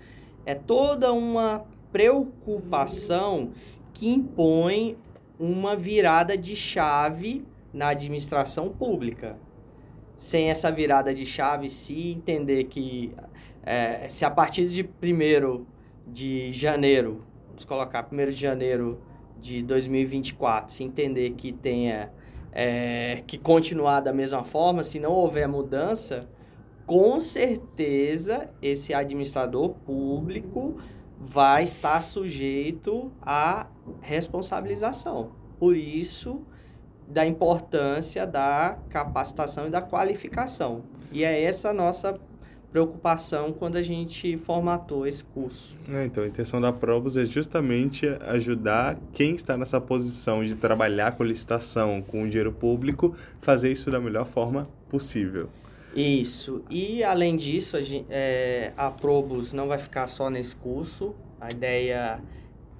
[0.47, 3.49] É toda uma preocupação
[3.93, 4.97] que impõe
[5.37, 9.37] uma virada de chave na administração pública.
[10.15, 13.13] Sem essa virada de chave, se entender que
[13.61, 15.65] é, se a partir de 1
[16.07, 19.01] de janeiro, vamos colocar 1 de janeiro
[19.41, 22.09] de 2024, se entender que tenha
[22.53, 26.25] é, que continuar da mesma forma, se não houver mudança,
[26.87, 30.77] com certeza esse administrador público
[31.19, 33.67] vai estar sujeito à
[34.01, 35.31] responsabilização.
[35.59, 36.41] Por isso,
[37.05, 40.83] da importância da capacitação e da qualificação.
[41.11, 42.13] E é essa nossa
[42.71, 45.77] preocupação quando a gente formatou esse curso.
[45.89, 51.13] É, então, a intenção da Probus é justamente ajudar quem está nessa posição de trabalhar
[51.13, 55.49] com licitação, com o dinheiro público, fazer isso da melhor forma possível.
[55.95, 56.63] Isso.
[56.69, 61.15] E, além disso, a, gente, é, a Probus não vai ficar só nesse curso.
[61.39, 62.21] A ideia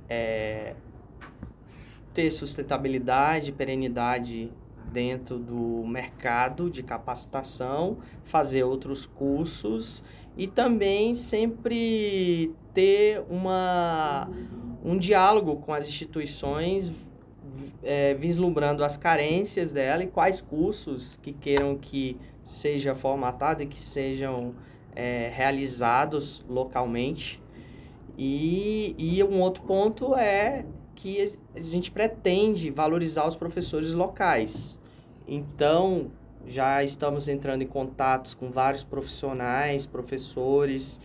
[0.10, 0.76] é
[2.14, 4.52] ter sustentabilidade, perenidade
[4.92, 10.04] dentro do mercado de capacitação, fazer outros cursos
[10.36, 14.30] e também sempre ter uma,
[14.84, 16.92] um diálogo com as instituições,
[17.84, 22.18] é, vislumbrando as carências dela e quais cursos que queiram que
[22.48, 24.56] seja formatado e que sejam
[24.96, 27.42] é, realizados localmente.
[28.18, 34.80] E, e um outro ponto é que a gente pretende valorizar os professores locais.
[35.28, 36.10] Então,
[36.48, 41.02] já estamos entrando em contatos com vários profissionais, professores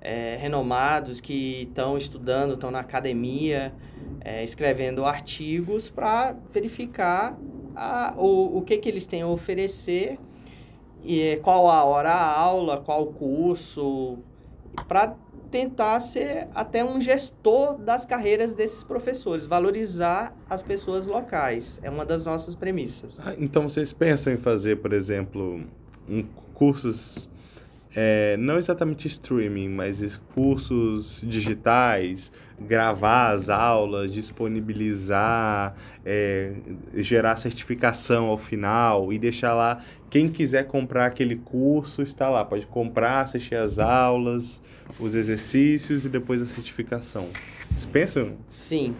[0.00, 3.72] é, renomados que estão estudando, estão na academia,
[4.20, 7.38] é, escrevendo artigos para verificar
[7.76, 10.18] a, o, o que, que eles têm a oferecer,
[11.04, 14.18] e qual a hora a aula, qual o curso,
[14.88, 15.14] para
[15.50, 21.78] tentar ser até um gestor das carreiras desses professores, valorizar as pessoas locais.
[21.82, 23.24] É uma das nossas premissas.
[23.26, 25.62] Ah, então vocês pensam em fazer, por exemplo,
[26.08, 26.24] um
[26.54, 27.28] cursos
[27.94, 35.74] é, não exatamente streaming, mas cursos digitais, gravar as aulas, disponibilizar,
[36.04, 36.54] é,
[36.94, 39.82] gerar certificação ao final e deixar lá.
[40.08, 44.62] Quem quiser comprar aquele curso está lá, pode comprar, assistir as aulas,
[44.98, 47.28] os exercícios e depois a certificação.
[47.68, 48.36] Vocês pensam?
[48.48, 48.94] Sim,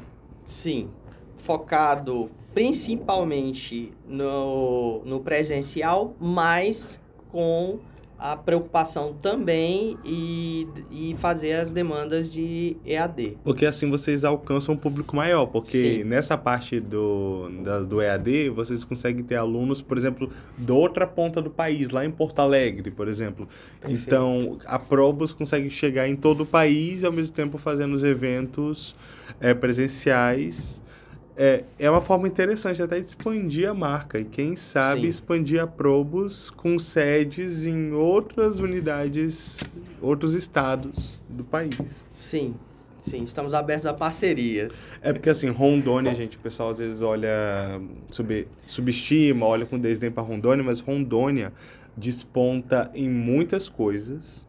[0.44, 0.88] sim.
[1.36, 7.78] Focado principalmente no, no presencial, mas com
[8.22, 13.36] a preocupação também e, e fazer as demandas de EAD.
[13.42, 16.04] Porque assim vocês alcançam um público maior, porque Sim.
[16.04, 21.42] nessa parte do, da, do EAD vocês conseguem ter alunos, por exemplo, da outra ponta
[21.42, 23.48] do país, lá em Porto Alegre, por exemplo.
[23.80, 24.04] Perfeito.
[24.06, 28.04] Então a Probos consegue chegar em todo o país e ao mesmo tempo fazendo os
[28.04, 28.94] eventos
[29.40, 30.80] é, presenciais
[31.36, 35.06] é, é uma forma interessante até de expandir a marca e quem sabe Sim.
[35.06, 39.60] expandir a Probus com sedes em outras unidades,
[40.00, 42.04] outros estados do país.
[42.10, 42.54] Sim,
[42.98, 44.92] sim, estamos abertos a parcerias.
[45.00, 47.80] É porque assim, Rondônia, gente, o pessoal às vezes olha,
[48.10, 51.52] sub, subestima, olha com desdém para Rondônia, mas Rondônia
[51.96, 54.46] desponta em muitas coisas,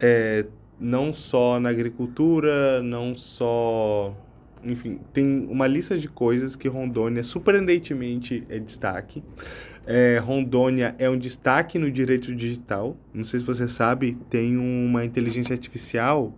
[0.00, 0.46] é,
[0.80, 4.14] não só na agricultura, não só
[4.64, 9.22] enfim, tem uma lista de coisas que Rondônia surpreendentemente é destaque.
[9.86, 12.96] É, Rondônia é um destaque no direito digital.
[13.12, 16.32] Não sei se você sabe, tem uma inteligência artificial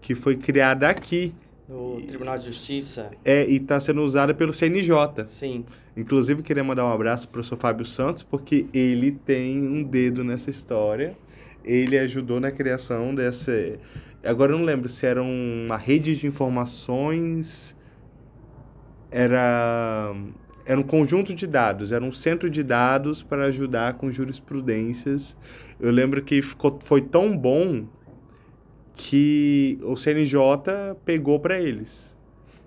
[0.00, 1.34] que foi criada aqui.
[1.68, 3.08] No Tribunal de Justiça.
[3.24, 5.24] É, e está sendo usada pelo CNJ.
[5.26, 5.64] Sim.
[5.96, 10.22] Inclusive, queria mandar um abraço para o professor Fábio Santos, porque ele tem um dedo
[10.22, 11.16] nessa história.
[11.64, 13.52] Ele ajudou na criação dessa
[14.24, 17.76] Agora eu não lembro se era uma rede de informações.
[19.10, 20.14] Era,
[20.64, 25.36] era um conjunto de dados, era um centro de dados para ajudar com jurisprudências.
[25.78, 27.86] Eu lembro que ficou, foi tão bom
[28.94, 30.38] que o CNJ
[31.04, 32.16] pegou para eles.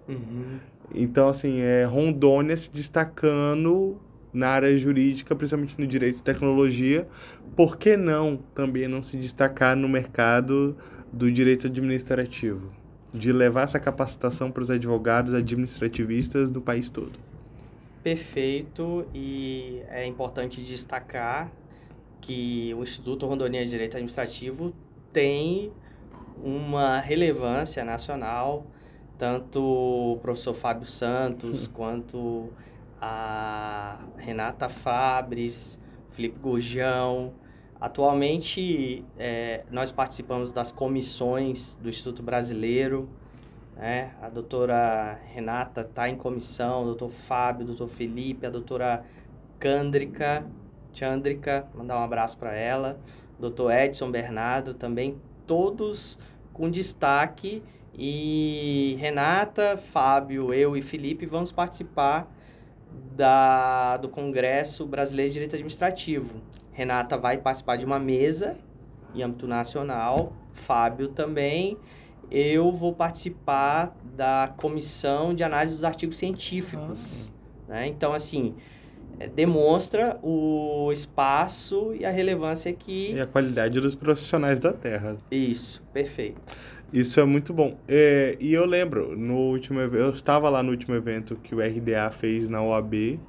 [0.08, 0.60] Uhum.
[0.94, 4.00] Então, assim, é Rondônia se destacando
[4.36, 7.08] na área jurídica, principalmente no direito e tecnologia.
[7.56, 10.76] Por que não também não se destacar no mercado
[11.12, 12.72] do direito administrativo?
[13.14, 17.14] De levar essa capacitação para os advogados administrativistas do país todo.
[18.04, 21.52] Perfeito, e é importante destacar
[22.22, 24.74] que o Instituto Rondônia de Direito Administrativo
[25.14, 25.72] tem
[26.44, 28.68] uma relevância nacional,
[29.18, 32.50] tanto o professor Fábio Santos quanto
[33.02, 35.80] a Renata Fabres,
[36.10, 37.34] Felipe Gurjão.
[37.80, 43.10] Atualmente, é, nós participamos das comissões do Instituto Brasileiro.
[43.76, 44.14] Né?
[44.22, 49.04] A doutora Renata está em comissão, o doutor Fábio, o doutor Felipe, a doutora
[49.60, 50.46] Candrica,
[50.94, 52.98] Chandrika, mandar um abraço para ela.
[53.38, 56.18] O doutor Edson Bernardo também, todos
[56.54, 57.62] com destaque.
[57.98, 62.30] E Renata, Fábio, eu e Felipe vamos participar
[63.16, 66.42] da, do Congresso Brasileiro de Direito Administrativo.
[66.72, 68.58] Renata vai participar de uma mesa
[69.14, 71.78] em âmbito nacional, Fábio também.
[72.30, 77.32] Eu vou participar da comissão de análise dos artigos científicos.
[77.70, 77.74] Ah.
[77.74, 77.88] Né?
[77.88, 78.56] Então, assim,
[79.20, 83.14] é, demonstra o espaço e a relevância que...
[83.14, 85.18] E a qualidade dos profissionais da Terra.
[85.32, 86.56] Isso, perfeito.
[86.94, 87.78] Isso é muito bom.
[87.88, 92.12] É, e eu lembro, no último eu estava lá no último evento que o RDA
[92.12, 93.20] fez na OAB,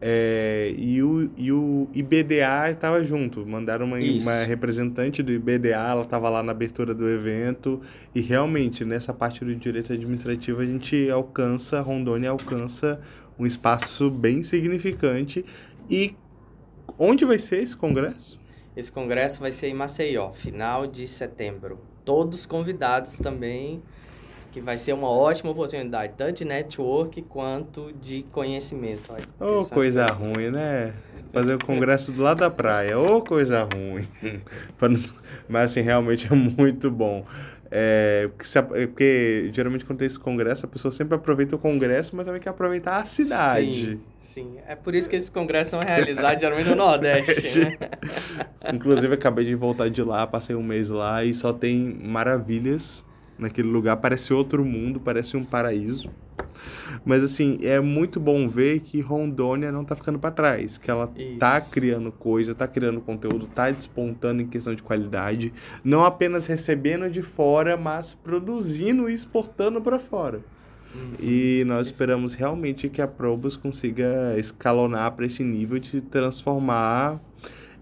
[0.00, 3.44] é, e, o, e o IBDA estava junto.
[3.44, 7.80] Mandaram uma, uma representante do IBDA, ela estava lá na abertura do evento.
[8.14, 13.00] E realmente, nessa parte do direito administrativo, a gente alcança, Rondônia alcança
[13.38, 15.44] um espaço bem significante.
[15.90, 16.14] E
[16.98, 18.38] onde vai ser esse congresso?
[18.76, 21.80] Esse congresso vai ser em Maceió, final de setembro.
[22.08, 23.82] Todos convidados também,
[24.50, 29.12] que vai ser uma ótima oportunidade, tanto de network quanto de conhecimento.
[29.38, 30.94] Ô, oh, coisa ruim, né?
[31.34, 34.08] Fazer o congresso do lado da praia, ô, oh, coisa ruim.
[35.46, 37.26] Mas, assim, realmente é muito bom.
[37.70, 41.58] É, porque, se, é, porque, geralmente quando tem esse congresso, a pessoa sempre aproveita o
[41.58, 43.86] congresso, mas também quer aproveitar a cidade.
[43.86, 44.58] Sim, sim.
[44.66, 47.76] É por isso que esses congressos são realizados geralmente no Nordeste, né?
[48.72, 53.04] Inclusive, acabei de voltar de lá, passei um mês lá e só tem maravilhas
[53.38, 53.96] naquele lugar.
[53.98, 56.10] Parece outro mundo, parece um paraíso.
[57.04, 61.06] Mas assim, é muito bom ver que Rondônia não tá ficando para trás, que ela
[61.06, 61.38] tá Isso.
[61.38, 65.52] tá criando coisa, tá criando conteúdo, tá despontando em questão de qualidade,
[65.82, 70.40] não apenas recebendo de fora, mas produzindo e exportando para fora.
[70.94, 71.14] Uhum.
[71.20, 77.20] E nós esperamos realmente que a Probus consiga escalonar para esse nível de se transformar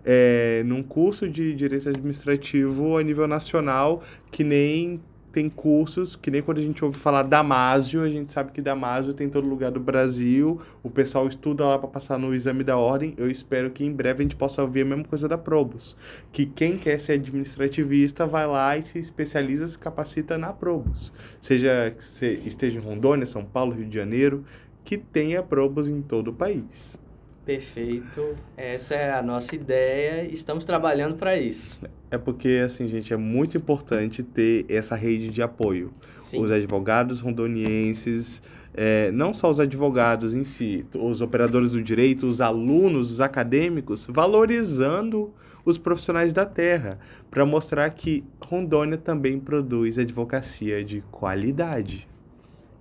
[0.05, 5.01] é, num curso de direito administrativo a nível nacional, que nem
[5.37, 9.12] tem cursos, que nem quando a gente ouve falar Damásio, a gente sabe que Damásio
[9.12, 12.78] tem em todo lugar do Brasil, o pessoal estuda lá para passar no exame da
[12.78, 13.12] ordem.
[13.18, 15.95] Eu espero que em breve a gente possa ouvir a mesma coisa da Probus,
[16.32, 21.12] que quem quer ser administrativista vai lá e se especializa, se capacita na Probus.
[21.39, 24.43] Seja que esteja em Rondônia, São Paulo, Rio de Janeiro,
[24.87, 26.99] que tenha Probus em todo o país.
[27.47, 28.36] Perfeito.
[28.57, 31.78] Essa é a nossa ideia e estamos trabalhando para isso.
[32.11, 35.92] É porque, assim, gente, é muito importante ter essa rede de apoio.
[36.18, 36.40] Sim.
[36.40, 38.42] Os advogados rondonienses,
[38.74, 44.09] é, não só os advogados em si, os operadores do direito, os alunos, os acadêmicos,
[44.11, 45.32] valorizando
[45.64, 46.99] os profissionais da terra,
[47.30, 52.09] para mostrar que Rondônia também produz advocacia de qualidade.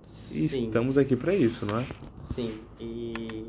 [0.02, 0.40] Sim.
[0.40, 1.86] E estamos aqui para isso, não é?
[2.18, 2.52] Sim.
[2.80, 3.44] E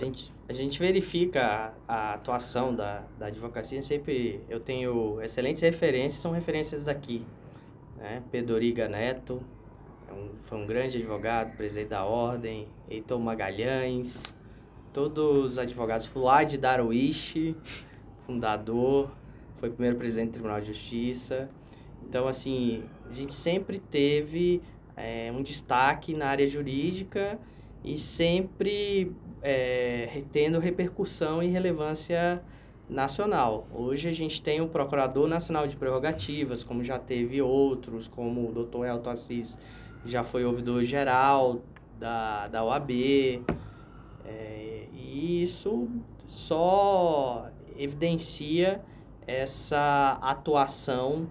[0.00, 5.60] a gente, a gente verifica a, a, atuação da, da advocacia, sempre eu tenho excelentes
[5.60, 7.24] referências, são referências daqui.
[7.98, 8.22] Né?
[8.32, 9.42] Pedoriga Neto,
[10.08, 14.34] é um, foi um grande advogado, presidente da ordem, Heitor Magalhães,
[14.92, 17.54] todos os advogados, Fuad Darwish,
[18.26, 19.10] fundador,
[19.56, 21.50] foi primeiro presidente do Tribunal de Justiça.
[22.08, 24.62] Então, assim, a gente sempre teve
[24.96, 27.38] é, um destaque na área jurídica
[27.84, 29.12] e sempre
[29.42, 32.42] é, tendo repercussão e relevância
[32.88, 33.66] nacional.
[33.72, 38.64] Hoje a gente tem o Procurador Nacional de Prerrogativas, como já teve outros, como o
[38.64, 38.84] Dr.
[38.84, 39.58] Elton Assis
[40.04, 41.60] já foi ouvidor geral
[41.98, 42.90] da, da OAB.
[44.24, 45.88] É, e isso
[46.24, 48.82] só evidencia
[49.26, 51.28] essa atuação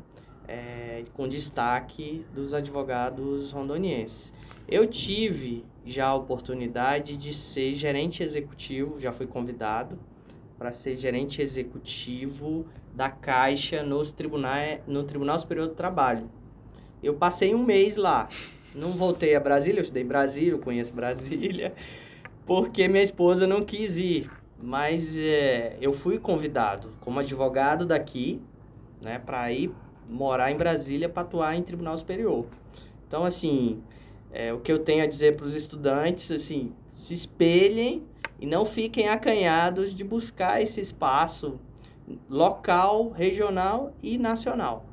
[0.48, 4.34] é, com destaque dos advogados rondonienses.
[4.68, 10.00] Eu tive já a oportunidade de ser gerente executivo, já fui convidado
[10.58, 16.30] para ser gerente executivo da Caixa nos tribunais, no Tribunal Superior do Trabalho.
[17.02, 18.28] Eu passei um mês lá.
[18.76, 21.74] Não voltei a Brasília, eu estudei em Brasília, eu conheço Brasília,
[22.46, 24.30] porque minha esposa não quis ir.
[24.62, 28.42] Mas é, eu fui convidado como advogado daqui,
[29.02, 29.74] né, para ir
[30.10, 32.46] morar em Brasília para atuar em Tribunal Superior.
[33.08, 33.82] Então, assim,
[34.32, 38.04] é, o que eu tenho a dizer para os estudantes, assim, se espelhem
[38.40, 41.60] e não fiquem acanhados de buscar esse espaço
[42.30, 44.86] local, regional e nacional.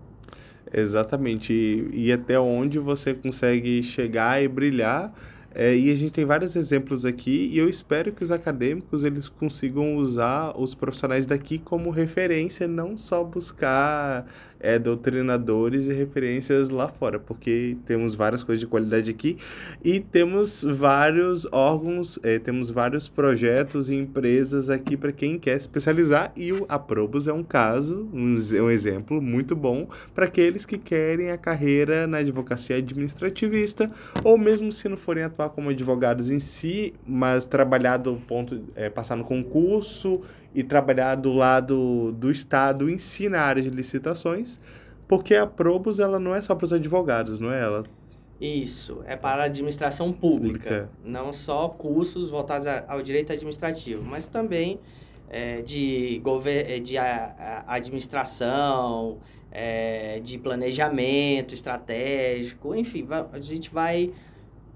[0.73, 1.53] Exatamente.
[1.53, 5.13] E, e até onde você consegue chegar e brilhar
[5.59, 9.27] é, e a gente tem vários exemplos aqui e eu espero que os acadêmicos eles
[9.27, 14.27] consigam usar os profissionais daqui como referência, não só buscar
[14.61, 19.37] é, doutrinadores e referências lá fora, porque temos várias coisas de qualidade aqui
[19.85, 26.33] e temos vários órgãos, é, temos vários projetos e empresas aqui para quem quer especializar
[26.37, 31.31] e o Aprobus é um caso, um, um exemplo muito bom para aqueles que querem
[31.31, 33.91] a carreira na advocacia administrativista
[34.23, 38.89] ou mesmo se não forem atuar como advogados em si, mas trabalhar do ponto, é,
[38.89, 40.23] passar no concurso
[40.57, 44.59] e trabalhar do lado do Estado em si na área de licitações,
[45.07, 47.85] porque a Probus ela não é só para os advogados, não é ela?
[48.41, 50.91] Isso, é para a administração pública, pública.
[51.05, 54.81] não só cursos voltados ao direito administrativo, mas também
[55.29, 59.19] é, de, gover de a, a administração,
[59.53, 64.11] é, de planejamento estratégico, enfim, a gente vai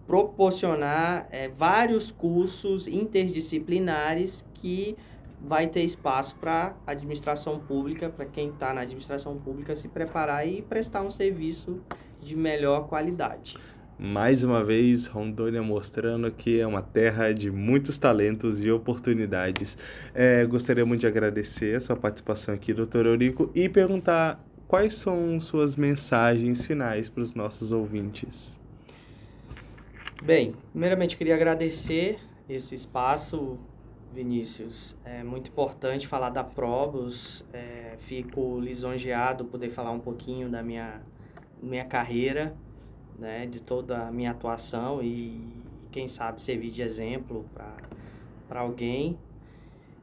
[0.06, 4.94] proporcionar é, vários cursos interdisciplinares que
[5.42, 10.62] vai ter espaço para administração pública, para quem está na administração pública se preparar e
[10.62, 11.80] prestar um serviço
[12.20, 13.56] de melhor qualidade.
[13.98, 19.76] Mais uma vez, Rondônia mostrando que é uma terra de muitos talentos e oportunidades.
[20.14, 25.38] É, gostaria muito de agradecer a sua participação aqui, doutor Eurico, e perguntar quais são
[25.38, 28.58] suas mensagens finais para os nossos ouvintes.
[30.22, 32.18] Bem, primeiramente queria agradecer
[32.48, 33.58] esse espaço,
[34.12, 34.96] Vinícius.
[35.04, 37.44] É muito importante falar da Probos.
[37.52, 41.00] É, fico lisonjeado poder falar um pouquinho da minha,
[41.62, 42.56] minha carreira,
[43.18, 47.46] né, de toda a minha atuação e, quem sabe, servir de exemplo
[48.48, 49.18] para alguém.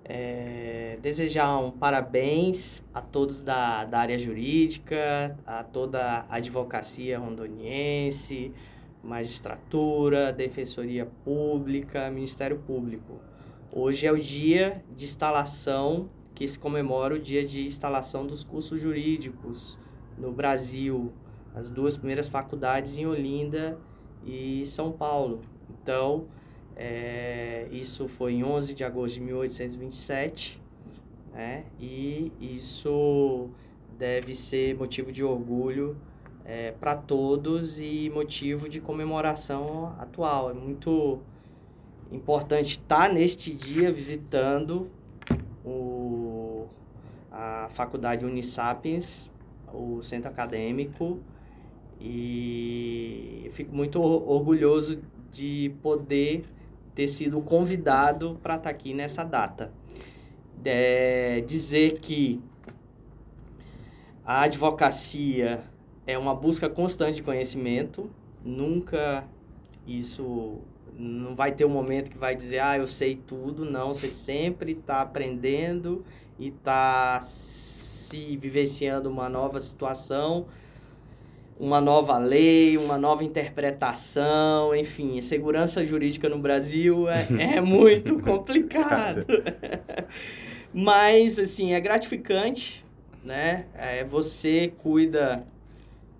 [0.10, 8.53] É, desejar um parabéns a todos da, da área jurídica, a toda a advocacia rondoniense,
[9.03, 13.20] magistratura, defensoria pública, Ministério Público.
[13.72, 18.82] Hoje é o dia de instalação que se comemora o dia de instalação dos cursos
[18.82, 19.78] jurídicos
[20.18, 21.11] no Brasil,
[21.53, 23.78] as duas primeiras faculdades em Olinda
[24.26, 25.41] e São Paulo.
[25.70, 26.28] Então,
[26.78, 30.61] é, isso foi em 11 de agosto de 1827,
[31.34, 31.65] né?
[31.78, 33.49] e isso
[33.99, 35.97] deve ser motivo de orgulho
[36.45, 40.51] é, para todos e motivo de comemoração atual.
[40.51, 41.20] É muito
[42.12, 44.89] importante estar neste dia visitando
[45.64, 46.66] o,
[47.32, 49.30] a Faculdade Unisapiens,
[49.74, 51.20] o centro acadêmico,
[51.99, 55.01] e fico muito orgulhoso
[55.32, 56.45] de poder
[56.93, 59.72] ter sido convidado para estar aqui nessa data.
[60.66, 62.41] É, dizer que
[64.26, 65.64] a advocacia
[66.05, 68.10] é uma busca constante de conhecimento.
[68.43, 69.24] Nunca
[69.86, 70.60] isso
[70.97, 73.63] não vai ter um momento que vai dizer, ah, eu sei tudo.
[73.63, 76.03] Não, você sempre está aprendendo
[76.39, 80.47] e está se vivenciando uma nova situação,
[81.59, 87.27] uma nova lei, uma nova interpretação, enfim, segurança jurídica no Brasil é,
[87.57, 89.25] é muito complicado.
[90.73, 92.85] Mas, assim, é gratificante,
[93.23, 93.65] né?
[93.75, 95.45] É, você cuida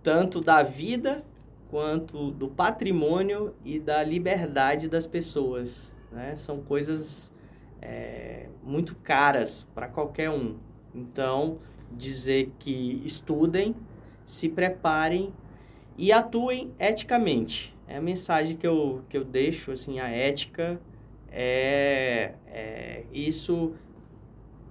[0.02, 1.24] tanto da vida
[1.70, 5.96] quanto do patrimônio e da liberdade das pessoas.
[6.12, 6.36] Né?
[6.36, 7.34] São coisas
[7.82, 10.58] é, muito caras para qualquer um.
[10.94, 11.60] Então,
[11.92, 13.76] dizer que estudem,
[14.26, 15.34] se preparem
[15.98, 17.76] e atuem eticamente.
[17.88, 20.80] É a mensagem que eu, que eu deixo, assim, a ética
[21.30, 23.74] é, é isso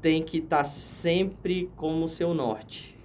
[0.02, 2.96] tem que estar tá sempre como seu norte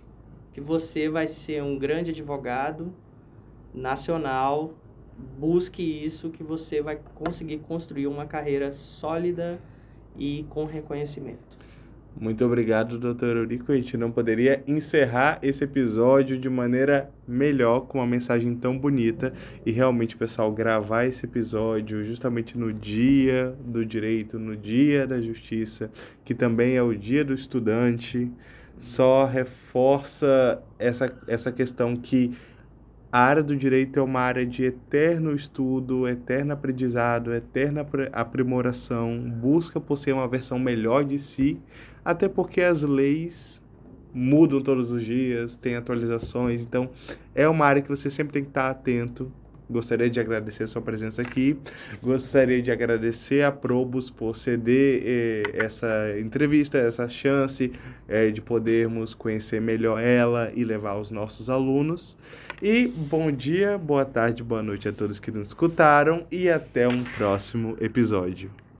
[0.53, 2.93] que você vai ser um grande advogado
[3.73, 4.73] nacional.
[5.37, 9.59] Busque isso que você vai conseguir construir uma carreira sólida
[10.17, 11.61] e com reconhecimento.
[12.19, 13.71] Muito obrigado, doutor Eurico.
[13.71, 19.31] A gente não poderia encerrar esse episódio de maneira melhor, com uma mensagem tão bonita.
[19.65, 25.89] E realmente, pessoal, gravar esse episódio justamente no dia do direito, no dia da justiça,
[26.23, 28.29] que também é o dia do estudante,
[28.77, 32.31] só reforça essa, essa questão que
[33.11, 39.81] a área do direito é uma área de eterno estudo, eterno aprendizado, eterna aprimoração, busca
[39.81, 41.59] por ser uma versão melhor de si,
[42.05, 43.61] até porque as leis
[44.13, 46.89] mudam todos os dias, tem atualizações, então
[47.35, 49.31] é uma área que você sempre tem que estar atento
[49.71, 51.57] Gostaria de agradecer a sua presença aqui.
[52.03, 55.87] Gostaria de agradecer a Probus por ceder eh, essa
[56.19, 57.71] entrevista, essa chance
[58.07, 62.17] eh, de podermos conhecer melhor ela e levar os nossos alunos.
[62.61, 67.03] E bom dia, boa tarde, boa noite a todos que nos escutaram e até um
[67.03, 68.60] próximo episódio.